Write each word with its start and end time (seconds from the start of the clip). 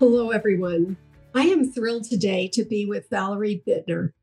Hello, 0.00 0.30
everyone. 0.30 0.96
I 1.34 1.42
am 1.48 1.70
thrilled 1.70 2.04
today 2.04 2.48
to 2.54 2.64
be 2.64 2.86
with 2.86 3.10
Valerie 3.10 3.62
Bittner. 3.68 4.14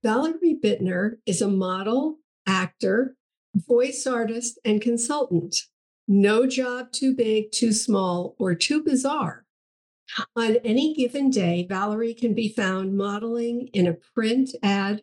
Valerie 0.00 0.60
Bittner 0.62 1.16
is 1.26 1.42
a 1.42 1.48
model, 1.48 2.18
actor, 2.46 3.16
voice 3.52 4.06
artist, 4.06 4.60
and 4.64 4.80
consultant. 4.80 5.56
No 6.06 6.46
job 6.46 6.92
too 6.92 7.16
big, 7.16 7.50
too 7.50 7.72
small, 7.72 8.36
or 8.38 8.54
too 8.54 8.80
bizarre. 8.80 9.44
On 10.36 10.54
any 10.58 10.94
given 10.94 11.30
day, 11.30 11.66
Valerie 11.68 12.14
can 12.14 12.32
be 12.32 12.48
found 12.48 12.96
modeling 12.96 13.70
in 13.72 13.88
a 13.88 13.98
print 14.14 14.50
ad 14.62 15.02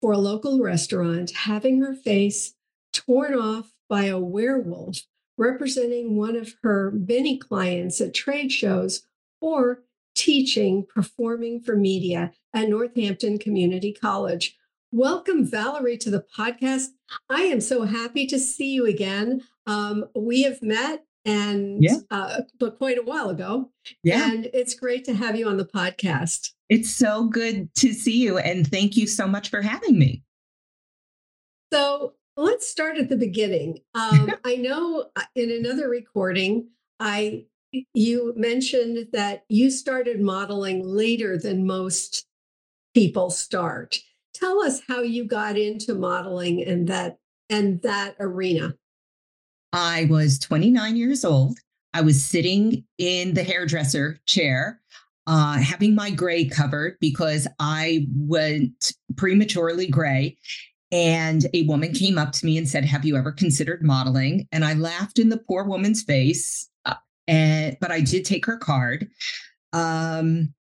for 0.00 0.12
a 0.12 0.18
local 0.18 0.62
restaurant, 0.62 1.32
having 1.32 1.82
her 1.82 1.94
face 1.94 2.54
torn 2.94 3.34
off 3.34 3.74
by 3.90 4.04
a 4.04 4.18
werewolf 4.18 5.02
representing 5.36 6.16
one 6.16 6.34
of 6.34 6.54
her 6.62 6.90
many 6.92 7.36
clients 7.36 8.00
at 8.00 8.14
trade 8.14 8.50
shows 8.50 9.02
or 9.46 9.84
teaching 10.16 10.84
performing 10.92 11.60
for 11.60 11.76
media 11.76 12.32
at 12.52 12.68
Northampton 12.68 13.38
Community 13.38 13.92
College. 13.92 14.56
Welcome, 14.90 15.46
Valerie, 15.46 15.98
to 15.98 16.10
the 16.10 16.24
podcast. 16.36 16.86
I 17.30 17.42
am 17.42 17.60
so 17.60 17.82
happy 17.82 18.26
to 18.26 18.40
see 18.40 18.72
you 18.72 18.86
again. 18.86 19.42
Um, 19.68 20.06
we 20.16 20.42
have 20.42 20.62
met 20.62 21.04
and 21.24 21.80
yeah. 21.80 21.98
uh, 22.10 22.40
but 22.58 22.78
quite 22.78 22.98
a 22.98 23.04
while 23.04 23.30
ago. 23.30 23.70
Yeah. 24.02 24.28
And 24.28 24.48
it's 24.52 24.74
great 24.74 25.04
to 25.04 25.14
have 25.14 25.36
you 25.36 25.48
on 25.48 25.58
the 25.58 25.64
podcast. 25.64 26.50
It's 26.68 26.90
so 26.90 27.26
good 27.26 27.72
to 27.76 27.92
see 27.92 28.20
you. 28.20 28.38
And 28.38 28.66
thank 28.66 28.96
you 28.96 29.06
so 29.06 29.28
much 29.28 29.50
for 29.50 29.62
having 29.62 29.96
me. 29.96 30.24
So 31.72 32.14
let's 32.36 32.66
start 32.68 32.98
at 32.98 33.08
the 33.08 33.16
beginning. 33.16 33.78
Um, 33.94 34.32
I 34.44 34.56
know 34.56 35.06
uh, 35.14 35.22
in 35.36 35.52
another 35.52 35.88
recording, 35.88 36.70
I 36.98 37.44
you 37.94 38.32
mentioned 38.36 39.08
that 39.12 39.44
you 39.48 39.70
started 39.70 40.20
modeling 40.20 40.86
later 40.86 41.38
than 41.38 41.66
most 41.66 42.26
people 42.94 43.30
start. 43.30 43.98
Tell 44.34 44.62
us 44.62 44.80
how 44.88 45.02
you 45.02 45.24
got 45.24 45.56
into 45.56 45.94
modeling 45.94 46.62
and 46.62 46.88
that 46.88 47.18
and 47.48 47.80
that 47.82 48.16
arena. 48.20 48.74
I 49.72 50.06
was 50.10 50.38
29 50.38 50.96
years 50.96 51.24
old. 51.24 51.58
I 51.92 52.00
was 52.00 52.22
sitting 52.22 52.84
in 52.98 53.34
the 53.34 53.42
hairdresser 53.42 54.18
chair, 54.26 54.80
uh, 55.26 55.58
having 55.58 55.94
my 55.94 56.10
gray 56.10 56.44
covered 56.44 56.96
because 57.00 57.46
I 57.58 58.06
went 58.14 58.92
prematurely 59.16 59.86
gray. 59.86 60.36
And 60.92 61.46
a 61.52 61.62
woman 61.62 61.92
came 61.92 62.16
up 62.16 62.32
to 62.32 62.46
me 62.46 62.58
and 62.58 62.68
said, 62.68 62.84
Have 62.84 63.04
you 63.04 63.16
ever 63.16 63.32
considered 63.32 63.82
modeling? 63.82 64.46
And 64.52 64.64
I 64.64 64.74
laughed 64.74 65.18
in 65.18 65.30
the 65.30 65.38
poor 65.38 65.64
woman's 65.64 66.02
face 66.02 66.68
and 67.28 67.76
but 67.80 67.90
I 67.90 68.00
did 68.00 68.24
take 68.24 68.46
her 68.46 68.58
card. 68.58 69.08
Um, 69.72 70.54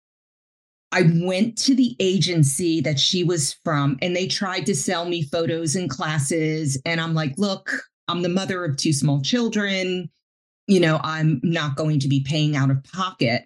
I 0.94 1.02
went 1.25 1.58
to 1.58 1.75
the 1.75 1.97
agency 1.98 2.80
that 2.82 3.00
she 3.00 3.25
was 3.25 3.56
from, 3.64 3.98
and 4.00 4.14
they 4.14 4.28
tried 4.28 4.64
to 4.66 4.76
sell 4.76 5.06
me 5.06 5.24
photos 5.24 5.74
and 5.74 5.91
classes. 5.91 6.80
And 6.86 7.00
I'm 7.00 7.14
like, 7.14 7.34
look, 7.36 7.82
I'm 8.06 8.22
the 8.22 8.28
mother 8.28 8.64
of 8.64 8.76
two 8.76 8.92
small 8.92 9.20
children. 9.20 10.08
You 10.69 10.78
know, 10.78 11.00
I'm 11.03 11.41
not 11.42 11.74
going 11.74 11.98
to 11.98 12.08
be 12.08 12.20
paying 12.20 12.54
out 12.54 12.70
of 12.70 12.82
pocket. 12.84 13.42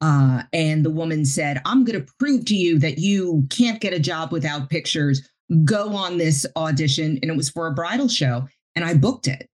Uh, 0.00 0.42
and 0.52 0.84
the 0.84 0.90
woman 0.90 1.24
said, 1.24 1.62
I'm 1.64 1.84
going 1.84 2.04
to 2.04 2.12
prove 2.18 2.44
to 2.46 2.56
you 2.56 2.80
that 2.80 2.98
you 2.98 3.46
can't 3.48 3.80
get 3.80 3.94
a 3.94 4.00
job 4.00 4.32
without 4.32 4.68
pictures. 4.68 5.26
Go 5.64 5.94
on 5.94 6.18
this 6.18 6.44
audition. 6.56 7.20
And 7.22 7.30
it 7.30 7.36
was 7.36 7.48
for 7.48 7.68
a 7.68 7.74
bridal 7.74 8.08
show, 8.08 8.48
and 8.74 8.84
I 8.84 8.94
booked 8.94 9.28
it. 9.28 9.48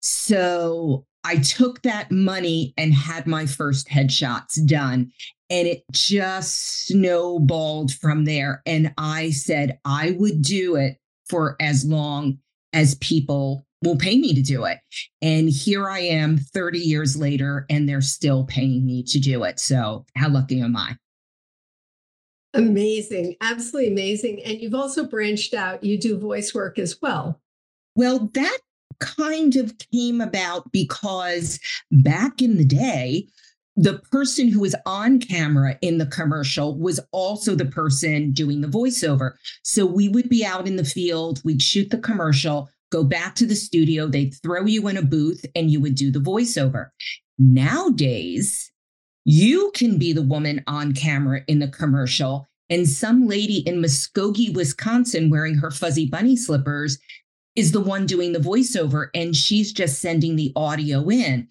So 0.00 1.06
I 1.24 1.38
took 1.38 1.82
that 1.82 2.10
money 2.10 2.74
and 2.76 2.92
had 2.92 3.26
my 3.26 3.46
first 3.46 3.88
headshots 3.88 4.64
done. 4.66 5.10
And 5.50 5.66
it 5.68 5.84
just 5.92 6.86
snowballed 6.86 7.92
from 7.92 8.24
there. 8.24 8.62
And 8.66 8.92
I 8.98 9.30
said, 9.30 9.78
I 9.84 10.12
would 10.18 10.42
do 10.42 10.76
it 10.76 10.98
for 11.28 11.56
as 11.60 11.84
long 11.84 12.38
as 12.72 12.96
people 12.96 13.66
will 13.82 13.96
pay 13.96 14.18
me 14.18 14.34
to 14.34 14.42
do 14.42 14.64
it. 14.64 14.78
And 15.22 15.48
here 15.48 15.88
I 15.88 16.00
am 16.00 16.38
30 16.38 16.78
years 16.78 17.16
later, 17.16 17.66
and 17.68 17.88
they're 17.88 18.00
still 18.00 18.44
paying 18.44 18.84
me 18.84 19.02
to 19.04 19.20
do 19.20 19.44
it. 19.44 19.60
So, 19.60 20.06
how 20.16 20.28
lucky 20.28 20.60
am 20.60 20.76
I? 20.76 20.96
Amazing. 22.54 23.36
Absolutely 23.40 23.92
amazing. 23.92 24.42
And 24.44 24.60
you've 24.60 24.74
also 24.74 25.06
branched 25.06 25.54
out, 25.54 25.84
you 25.84 25.98
do 25.98 26.18
voice 26.18 26.54
work 26.54 26.78
as 26.78 27.00
well. 27.02 27.40
Well, 27.96 28.30
that 28.34 28.58
kind 29.04 29.56
of 29.56 29.74
came 29.92 30.20
about 30.20 30.72
because 30.72 31.60
back 31.90 32.40
in 32.40 32.56
the 32.56 32.64
day, 32.64 33.28
the 33.76 33.98
person 34.10 34.48
who 34.48 34.60
was 34.60 34.74
on 34.86 35.18
camera 35.18 35.76
in 35.82 35.98
the 35.98 36.06
commercial 36.06 36.78
was 36.78 37.00
also 37.12 37.54
the 37.54 37.64
person 37.64 38.30
doing 38.30 38.60
the 38.60 38.68
voiceover. 38.68 39.32
So 39.62 39.84
we 39.84 40.08
would 40.08 40.28
be 40.28 40.44
out 40.44 40.66
in 40.66 40.76
the 40.76 40.84
field, 40.84 41.42
we'd 41.44 41.62
shoot 41.62 41.90
the 41.90 41.98
commercial, 41.98 42.70
go 42.90 43.02
back 43.02 43.34
to 43.34 43.46
the 43.46 43.56
studio, 43.56 44.06
they'd 44.06 44.34
throw 44.42 44.64
you 44.64 44.86
in 44.88 44.96
a 44.96 45.02
booth, 45.02 45.44
and 45.54 45.70
you 45.70 45.80
would 45.80 45.96
do 45.96 46.10
the 46.10 46.20
voiceover. 46.20 46.90
Nowadays, 47.38 48.70
you 49.24 49.72
can 49.74 49.98
be 49.98 50.12
the 50.12 50.22
woman 50.22 50.62
on 50.66 50.92
camera 50.92 51.42
in 51.48 51.58
the 51.58 51.68
commercial, 51.68 52.46
and 52.70 52.88
some 52.88 53.26
lady 53.26 53.58
in 53.66 53.82
Muskogee, 53.82 54.54
Wisconsin, 54.54 55.30
wearing 55.30 55.56
her 55.56 55.70
fuzzy 55.70 56.06
bunny 56.06 56.36
slippers 56.36 56.98
is 57.56 57.72
the 57.72 57.80
one 57.80 58.06
doing 58.06 58.32
the 58.32 58.38
voiceover 58.38 59.08
and 59.14 59.36
she's 59.36 59.72
just 59.72 60.00
sending 60.00 60.36
the 60.36 60.52
audio 60.56 61.08
in. 61.08 61.48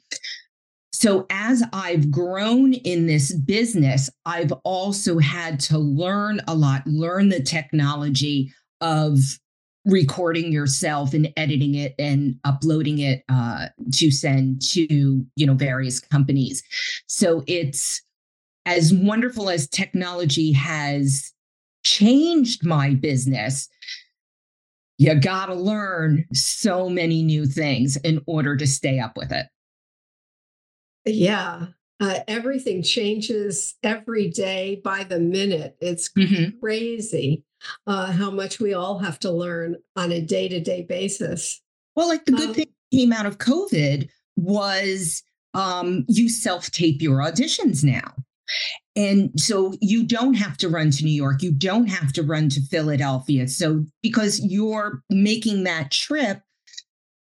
So, 0.91 1.25
as 1.29 1.63
I've 1.73 2.11
grown 2.11 2.73
in 2.73 3.07
this 3.07 3.33
business, 3.33 4.09
I've 4.25 4.53
also 4.63 5.17
had 5.17 5.59
to 5.61 5.77
learn 5.77 6.39
a 6.47 6.55
lot, 6.55 6.85
learn 6.85 7.29
the 7.29 7.41
technology 7.41 8.53
of 8.79 9.17
recording 9.85 10.51
yourself 10.51 11.13
and 11.13 11.33
editing 11.35 11.75
it 11.75 11.93
and 11.99 12.35
uploading 12.45 12.99
it 12.99 13.23
uh, 13.27 13.67
to 13.93 14.11
send 14.11 14.61
to 14.61 15.25
you 15.35 15.45
know 15.45 15.55
various 15.55 15.99
companies. 15.99 16.63
So 17.07 17.43
it's 17.47 18.01
as 18.65 18.93
wonderful 18.93 19.49
as 19.49 19.67
technology 19.67 20.53
has 20.53 21.33
changed 21.83 22.65
my 22.65 22.93
business 22.93 23.67
you 25.03 25.15
got 25.15 25.47
to 25.47 25.53
learn 25.53 26.25
so 26.33 26.87
many 26.87 27.23
new 27.23 27.45
things 27.45 27.97
in 27.97 28.21
order 28.25 28.55
to 28.55 28.65
stay 28.65 28.99
up 28.99 29.17
with 29.17 29.33
it. 29.33 29.47
Yeah. 31.05 31.67
Uh, 31.99 32.19
everything 32.25 32.81
changes 32.81 33.75
every 33.83 34.29
day 34.29 34.79
by 34.81 35.03
the 35.03 35.19
minute. 35.19 35.75
It's 35.81 36.09
mm-hmm. 36.09 36.57
crazy 36.59 37.43
uh, 37.85 38.13
how 38.13 38.31
much 38.31 38.61
we 38.61 38.73
all 38.73 38.99
have 38.99 39.19
to 39.19 39.31
learn 39.31 39.75
on 39.97 40.13
a 40.13 40.21
day 40.21 40.47
to 40.47 40.61
day 40.61 40.83
basis. 40.83 41.61
Well, 41.97 42.07
like 42.07 42.23
the 42.23 42.31
good 42.31 42.49
um, 42.49 42.55
thing 42.55 42.67
came 42.93 43.11
out 43.11 43.25
of 43.25 43.39
COVID 43.39 44.07
was 44.37 45.21
um, 45.53 46.05
you 46.07 46.29
self 46.29 46.71
tape 46.71 47.01
your 47.01 47.17
auditions 47.17 47.83
now. 47.83 48.13
And 48.95 49.31
so 49.39 49.73
you 49.81 50.05
don't 50.05 50.35
have 50.35 50.55
to 50.57 50.69
run 50.69 50.91
to 50.91 51.03
New 51.03 51.11
York. 51.11 51.41
You 51.41 51.51
don't 51.51 51.87
have 51.87 52.13
to 52.13 52.23
run 52.23 52.49
to 52.49 52.61
Philadelphia. 52.61 53.47
So 53.47 53.85
because 54.03 54.39
you're 54.45 55.01
making 55.09 55.63
that 55.63 55.91
trip 55.91 56.41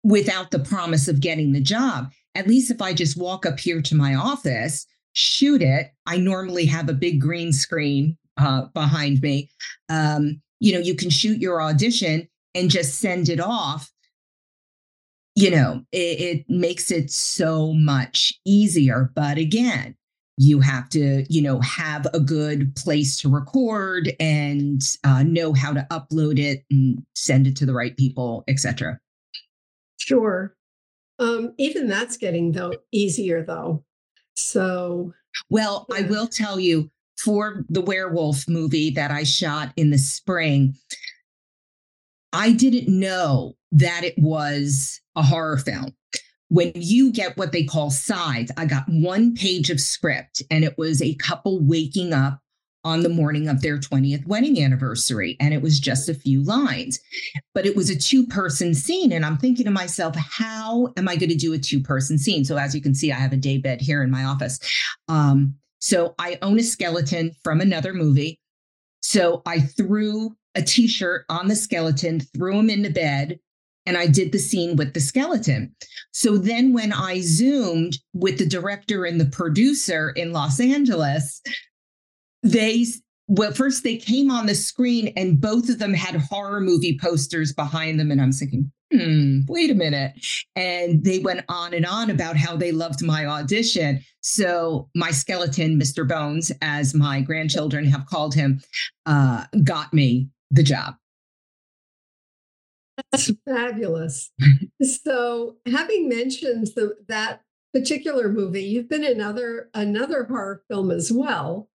without 0.02 0.50
the 0.50 0.58
promise 0.58 1.08
of 1.08 1.20
getting 1.20 1.52
the 1.52 1.60
job. 1.60 2.10
at 2.36 2.46
least 2.46 2.70
if 2.70 2.80
I 2.80 2.92
just 2.94 3.16
walk 3.18 3.44
up 3.44 3.58
here 3.58 3.82
to 3.82 3.94
my 3.96 4.14
office, 4.14 4.86
shoot 5.14 5.62
it, 5.62 5.90
I 6.06 6.16
normally 6.16 6.64
have 6.66 6.88
a 6.88 6.94
big 6.94 7.20
green 7.20 7.52
screen 7.52 8.16
uh, 8.36 8.66
behind 8.72 9.20
me. 9.20 9.50
Um, 9.88 10.40
you 10.60 10.72
know, 10.72 10.78
you 10.78 10.94
can 10.94 11.10
shoot 11.10 11.38
your 11.38 11.60
audition 11.60 12.28
and 12.54 12.70
just 12.70 13.00
send 13.00 13.28
it 13.28 13.40
off. 13.40 13.90
You 15.34 15.50
know, 15.50 15.82
it, 15.92 16.20
it 16.20 16.44
makes 16.48 16.90
it 16.90 17.10
so 17.10 17.72
much 17.72 18.32
easier. 18.44 19.10
But 19.14 19.38
again, 19.38 19.96
you 20.42 20.58
have 20.58 20.88
to 20.88 21.24
you 21.28 21.42
know 21.42 21.60
have 21.60 22.06
a 22.14 22.20
good 22.20 22.74
place 22.74 23.20
to 23.20 23.28
record 23.28 24.10
and 24.18 24.80
uh, 25.04 25.22
know 25.22 25.52
how 25.52 25.72
to 25.72 25.86
upload 25.90 26.38
it 26.38 26.64
and 26.70 27.04
send 27.14 27.46
it 27.46 27.54
to 27.54 27.66
the 27.66 27.74
right 27.74 27.96
people 27.96 28.42
etc 28.48 28.98
sure. 29.98 30.56
Um, 31.18 31.52
even 31.58 31.86
that's 31.86 32.16
getting 32.16 32.52
though 32.52 32.72
easier 32.90 33.44
though. 33.44 33.84
So 34.34 35.12
well 35.48 35.86
yeah. 35.90 35.96
i 35.98 36.02
will 36.02 36.26
tell 36.26 36.58
you 36.58 36.90
for 37.16 37.64
the 37.68 37.80
werewolf 37.80 38.48
movie 38.48 38.90
that 38.90 39.10
i 39.10 39.22
shot 39.22 39.72
in 39.76 39.90
the 39.90 39.98
spring 39.98 40.74
i 42.32 42.52
didn't 42.52 42.88
know 42.88 43.54
that 43.70 44.02
it 44.04 44.14
was 44.18 45.00
a 45.16 45.22
horror 45.22 45.56
film 45.56 45.94
when 46.50 46.72
you 46.74 47.12
get 47.12 47.36
what 47.36 47.52
they 47.52 47.62
call 47.64 47.90
sides, 47.90 48.50
I 48.56 48.66
got 48.66 48.82
one 48.88 49.34
page 49.34 49.70
of 49.70 49.80
script 49.80 50.42
and 50.50 50.64
it 50.64 50.76
was 50.76 51.00
a 51.00 51.14
couple 51.14 51.60
waking 51.60 52.12
up 52.12 52.40
on 52.82 53.02
the 53.02 53.08
morning 53.08 53.46
of 53.46 53.62
their 53.62 53.78
20th 53.78 54.26
wedding 54.26 54.60
anniversary. 54.60 55.36
And 55.38 55.54
it 55.54 55.62
was 55.62 55.78
just 55.78 56.08
a 56.08 56.14
few 56.14 56.42
lines, 56.42 56.98
but 57.54 57.66
it 57.66 57.76
was 57.76 57.88
a 57.88 57.96
two 57.96 58.26
person 58.26 58.74
scene. 58.74 59.12
And 59.12 59.24
I'm 59.24 59.36
thinking 59.38 59.64
to 59.66 59.70
myself, 59.70 60.16
how 60.16 60.92
am 60.96 61.08
I 61.08 61.14
going 61.14 61.30
to 61.30 61.36
do 61.36 61.52
a 61.52 61.58
two 61.58 61.80
person 61.80 62.18
scene? 62.18 62.44
So, 62.44 62.56
as 62.56 62.74
you 62.74 62.80
can 62.80 62.94
see, 62.94 63.12
I 63.12 63.16
have 63.16 63.32
a 63.32 63.36
day 63.36 63.58
bed 63.58 63.80
here 63.80 64.02
in 64.02 64.10
my 64.10 64.24
office. 64.24 64.58
Um, 65.08 65.54
so, 65.78 66.14
I 66.18 66.38
own 66.42 66.58
a 66.58 66.64
skeleton 66.64 67.30
from 67.44 67.60
another 67.60 67.92
movie. 67.92 68.40
So, 69.02 69.42
I 69.46 69.60
threw 69.60 70.34
a 70.56 70.62
t 70.62 70.88
shirt 70.88 71.26
on 71.28 71.46
the 71.46 71.56
skeleton, 71.56 72.20
threw 72.20 72.58
him 72.58 72.70
into 72.70 72.90
bed, 72.90 73.38
and 73.86 73.96
I 73.96 74.06
did 74.06 74.32
the 74.32 74.38
scene 74.38 74.76
with 74.76 74.94
the 74.94 75.00
skeleton. 75.00 75.74
So 76.12 76.36
then 76.36 76.72
when 76.72 76.92
I 76.92 77.20
zoomed 77.20 77.98
with 78.12 78.38
the 78.38 78.46
director 78.46 79.04
and 79.04 79.20
the 79.20 79.26
producer 79.26 80.10
in 80.10 80.32
Los 80.32 80.60
Angeles, 80.60 81.40
they 82.42 82.86
well, 83.32 83.52
first 83.52 83.84
they 83.84 83.96
came 83.96 84.28
on 84.28 84.46
the 84.46 84.56
screen 84.56 85.12
and 85.16 85.40
both 85.40 85.68
of 85.68 85.78
them 85.78 85.94
had 85.94 86.16
horror 86.16 86.60
movie 86.60 86.98
posters 87.00 87.52
behind 87.52 88.00
them. 88.00 88.10
And 88.10 88.20
I'm 88.20 88.32
thinking, 88.32 88.72
hmm, 88.92 89.40
wait 89.48 89.70
a 89.70 89.74
minute. 89.74 90.14
And 90.56 91.04
they 91.04 91.20
went 91.20 91.44
on 91.48 91.72
and 91.72 91.86
on 91.86 92.10
about 92.10 92.36
how 92.36 92.56
they 92.56 92.72
loved 92.72 93.04
my 93.04 93.26
audition. 93.26 94.00
So 94.20 94.88
my 94.96 95.12
skeleton, 95.12 95.78
Mr. 95.78 96.06
Bones, 96.06 96.50
as 96.60 96.92
my 96.92 97.20
grandchildren 97.20 97.84
have 97.84 98.06
called 98.06 98.34
him, 98.34 98.60
uh, 99.06 99.44
got 99.62 99.94
me 99.94 100.28
the 100.50 100.64
job. 100.64 100.96
That's 103.12 103.30
fabulous. 103.44 104.30
so, 104.82 105.56
having 105.66 106.08
mentioned 106.08 106.68
the, 106.76 106.96
that 107.08 107.42
particular 107.72 108.28
movie, 108.28 108.62
you've 108.62 108.88
been 108.88 109.04
in 109.04 109.12
another 109.12 109.70
another 109.74 110.24
horror 110.24 110.62
film 110.68 110.90
as 110.90 111.10
well. 111.12 111.68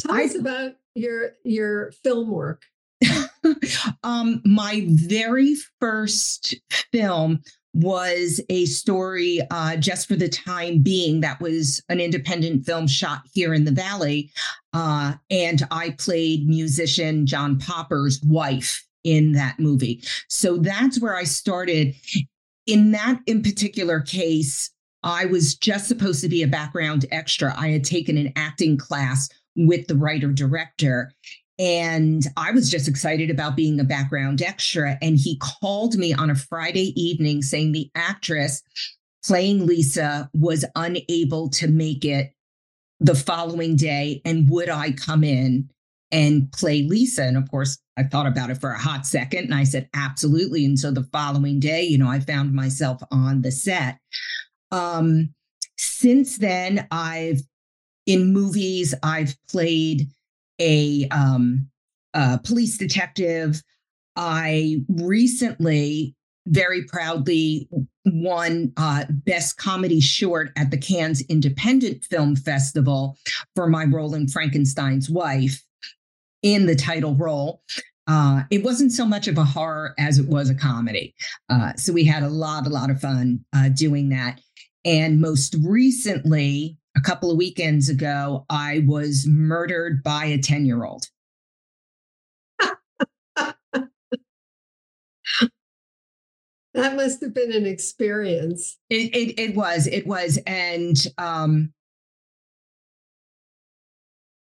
Tell 0.00 0.14
I, 0.14 0.24
us 0.24 0.34
about 0.34 0.72
your 0.94 1.32
your 1.44 1.92
film 2.04 2.30
work. 2.30 2.62
um, 4.02 4.42
my 4.44 4.84
very 4.88 5.56
first 5.80 6.54
film 6.92 7.40
was 7.72 8.40
a 8.48 8.66
story 8.66 9.40
uh, 9.50 9.76
just 9.76 10.08
for 10.08 10.16
the 10.16 10.28
time 10.28 10.82
being 10.82 11.20
that 11.20 11.40
was 11.40 11.82
an 11.88 12.00
independent 12.00 12.66
film 12.66 12.86
shot 12.86 13.22
here 13.32 13.54
in 13.54 13.64
the 13.64 13.70
valley 13.70 14.30
uh, 14.72 15.14
and 15.30 15.62
i 15.70 15.90
played 15.90 16.48
musician 16.48 17.26
john 17.26 17.58
popper's 17.58 18.20
wife 18.26 18.84
in 19.04 19.32
that 19.32 19.58
movie. 19.58 20.02
So 20.28 20.56
that's 20.56 21.00
where 21.00 21.16
I 21.16 21.24
started. 21.24 21.94
In 22.66 22.92
that 22.92 23.20
in 23.26 23.42
particular 23.42 24.00
case, 24.00 24.70
I 25.02 25.24
was 25.26 25.54
just 25.54 25.88
supposed 25.88 26.20
to 26.22 26.28
be 26.28 26.42
a 26.42 26.48
background 26.48 27.06
extra. 27.10 27.54
I 27.56 27.68
had 27.68 27.84
taken 27.84 28.18
an 28.18 28.32
acting 28.36 28.76
class 28.76 29.28
with 29.56 29.86
the 29.86 29.96
writer 29.96 30.30
director. 30.30 31.12
And 31.58 32.26
I 32.36 32.52
was 32.52 32.70
just 32.70 32.88
excited 32.88 33.30
about 33.30 33.56
being 33.56 33.80
a 33.80 33.84
background 33.84 34.40
extra. 34.40 34.96
And 35.02 35.18
he 35.18 35.38
called 35.38 35.94
me 35.96 36.14
on 36.14 36.30
a 36.30 36.34
Friday 36.34 36.98
evening 37.00 37.42
saying 37.42 37.72
the 37.72 37.90
actress 37.94 38.62
playing 39.24 39.66
Lisa 39.66 40.30
was 40.32 40.64
unable 40.74 41.50
to 41.50 41.68
make 41.68 42.04
it 42.04 42.32
the 43.00 43.14
following 43.14 43.76
day. 43.76 44.22
And 44.24 44.48
would 44.48 44.70
I 44.70 44.92
come 44.92 45.22
in 45.22 45.68
and 46.10 46.50
play 46.52 46.82
Lisa? 46.82 47.24
And 47.24 47.36
of 47.36 47.50
course, 47.50 47.78
I 48.00 48.04
thought 48.04 48.26
about 48.26 48.50
it 48.50 48.58
for 48.58 48.70
a 48.70 48.78
hot 48.78 49.06
second 49.06 49.44
and 49.44 49.54
I 49.54 49.64
said, 49.64 49.88
absolutely. 49.94 50.64
And 50.64 50.78
so 50.78 50.90
the 50.90 51.08
following 51.12 51.60
day, 51.60 51.82
you 51.82 51.98
know, 51.98 52.08
I 52.08 52.20
found 52.20 52.54
myself 52.54 53.02
on 53.10 53.42
the 53.42 53.52
set. 53.52 53.98
Um, 54.72 55.34
since 55.76 56.38
then, 56.38 56.86
I've 56.90 57.42
in 58.06 58.32
movies, 58.32 58.94
I've 59.02 59.36
played 59.50 60.08
a, 60.58 61.06
um, 61.10 61.68
a 62.14 62.38
police 62.38 62.78
detective. 62.78 63.62
I 64.16 64.78
recently 64.88 66.14
very 66.46 66.84
proudly 66.84 67.68
won 68.06 68.72
uh, 68.78 69.04
Best 69.10 69.58
Comedy 69.58 70.00
Short 70.00 70.52
at 70.56 70.70
the 70.70 70.78
Cannes 70.78 71.20
Independent 71.28 72.04
Film 72.04 72.34
Festival 72.34 73.16
for 73.54 73.68
my 73.68 73.84
role 73.84 74.14
in 74.14 74.26
Frankenstein's 74.26 75.10
Wife 75.10 75.62
in 76.42 76.66
the 76.66 76.74
title 76.74 77.14
role. 77.14 77.62
Uh, 78.06 78.42
it 78.50 78.64
wasn't 78.64 78.92
so 78.92 79.06
much 79.06 79.28
of 79.28 79.38
a 79.38 79.44
horror 79.44 79.94
as 79.98 80.18
it 80.18 80.26
was 80.28 80.50
a 80.50 80.54
comedy. 80.54 81.14
Uh, 81.48 81.72
so 81.74 81.92
we 81.92 82.04
had 82.04 82.22
a 82.22 82.28
lot, 82.28 82.66
a 82.66 82.70
lot 82.70 82.90
of 82.90 83.00
fun 83.00 83.44
uh, 83.54 83.68
doing 83.68 84.08
that. 84.08 84.40
And 84.84 85.20
most 85.20 85.56
recently, 85.62 86.78
a 86.96 87.00
couple 87.00 87.30
of 87.30 87.36
weekends 87.36 87.88
ago, 87.88 88.44
I 88.48 88.82
was 88.86 89.26
murdered 89.28 90.02
by 90.02 90.24
a 90.24 90.38
10 90.38 90.66
year 90.66 90.84
old. 90.84 91.06
that 96.74 96.96
must 96.96 97.20
have 97.22 97.34
been 97.34 97.52
an 97.52 97.66
experience. 97.66 98.78
It, 98.88 99.14
it, 99.14 99.38
it 99.38 99.54
was, 99.54 99.86
it 99.86 100.06
was. 100.06 100.38
And 100.46 100.96
um, 101.18 101.72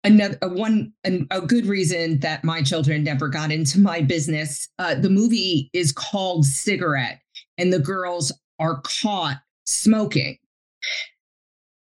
another 0.05 0.37
a 0.41 0.47
one 0.47 0.93
an, 1.03 1.27
a 1.31 1.41
good 1.41 1.65
reason 1.65 2.19
that 2.19 2.43
my 2.43 2.61
children 2.61 3.03
never 3.03 3.27
got 3.27 3.51
into 3.51 3.79
my 3.79 4.01
business 4.01 4.69
uh, 4.79 4.95
the 4.95 5.09
movie 5.09 5.69
is 5.73 5.91
called 5.91 6.45
cigarette 6.45 7.19
and 7.57 7.73
the 7.73 7.79
girls 7.79 8.31
are 8.59 8.81
caught 8.81 9.37
smoking. 9.65 10.37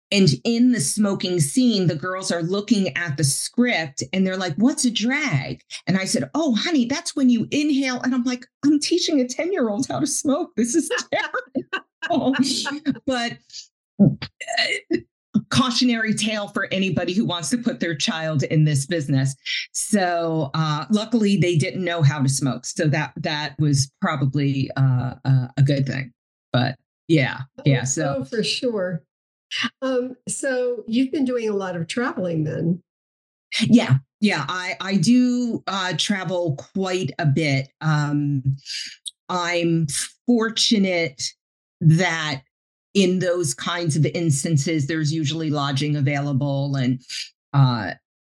And 0.10 0.30
in 0.46 0.72
the 0.72 0.80
smoking 0.80 1.42
scene 1.42 1.88
the 1.88 1.96
girls 1.96 2.32
are 2.32 2.42
looking 2.42 2.96
at 2.96 3.18
the 3.18 3.26
script 3.26 4.04
and 4.14 4.26
they're 4.26 4.38
like 4.38 4.56
what's 4.56 4.86
a 4.86 4.92
drag? 4.92 5.62
And 5.86 5.98
i 5.98 6.06
said 6.06 6.30
oh 6.34 6.56
honey 6.56 6.86
that's 6.86 7.16
when 7.16 7.30
you 7.30 7.48
inhale 7.52 8.02
and 8.02 8.16
i'm 8.16 8.24
like 8.24 8.46
i'm 8.66 8.80
teaching 8.80 9.20
a 9.20 9.28
10 9.28 9.52
year 9.52 9.70
old 9.70 9.88
how 9.88 10.00
to 10.00 10.08
smoke. 10.08 10.52
This 10.56 10.76
is 10.76 10.90
terrible. 12.10 12.36
But 13.06 13.38
uh, 14.00 14.98
cautionary 15.50 16.14
tale 16.14 16.48
for 16.50 16.68
anybody 16.72 17.14
who 17.14 17.26
wants 17.26 17.50
to 17.50 17.58
put 17.58 17.80
their 17.80 17.96
child 17.96 18.44
in 18.44 18.64
this 18.64 18.86
business. 18.86 19.36
So 19.74 20.52
uh, 20.54 20.86
luckily, 20.90 21.38
they 21.38 21.56
didn't 21.56 21.84
know 21.84 22.02
how 22.02 22.22
to 22.22 22.30
smoke, 22.30 22.66
so 22.66 22.88
that 22.88 23.14
that 23.18 23.56
was 23.60 23.92
probably 24.02 24.70
uh, 24.78 25.16
uh, 25.26 25.48
a 25.58 25.64
good 25.64 25.86
thing. 25.86 26.12
But 26.54 26.76
yeah, 27.08 27.42
yeah. 27.66 27.84
So 27.84 28.18
oh, 28.20 28.24
for 28.24 28.44
sure. 28.44 29.04
Um, 29.82 30.16
so 30.28 30.84
you've 30.88 31.12
been 31.12 31.26
doing 31.26 31.48
a 31.50 31.54
lot 31.54 31.76
of 31.76 31.88
traveling 31.88 32.44
then. 32.44 32.82
Yeah, 33.62 33.98
yeah. 34.20 34.46
I 34.48 34.76
I 34.82 34.96
do 34.98 35.64
uh, 35.68 35.94
travel 35.98 36.56
quite 36.74 37.12
a 37.18 37.26
bit. 37.26 37.70
Um, 37.82 38.44
I'm 39.30 39.88
fortunate 40.26 41.22
that 41.82 42.42
in 42.98 43.20
those 43.20 43.54
kinds 43.54 43.96
of 43.96 44.08
instances, 44.08 44.88
there's 44.88 45.14
usually 45.14 45.52
lodging 45.52 45.96
available. 45.96 46.76
And 46.76 47.00
uh, 47.54 47.92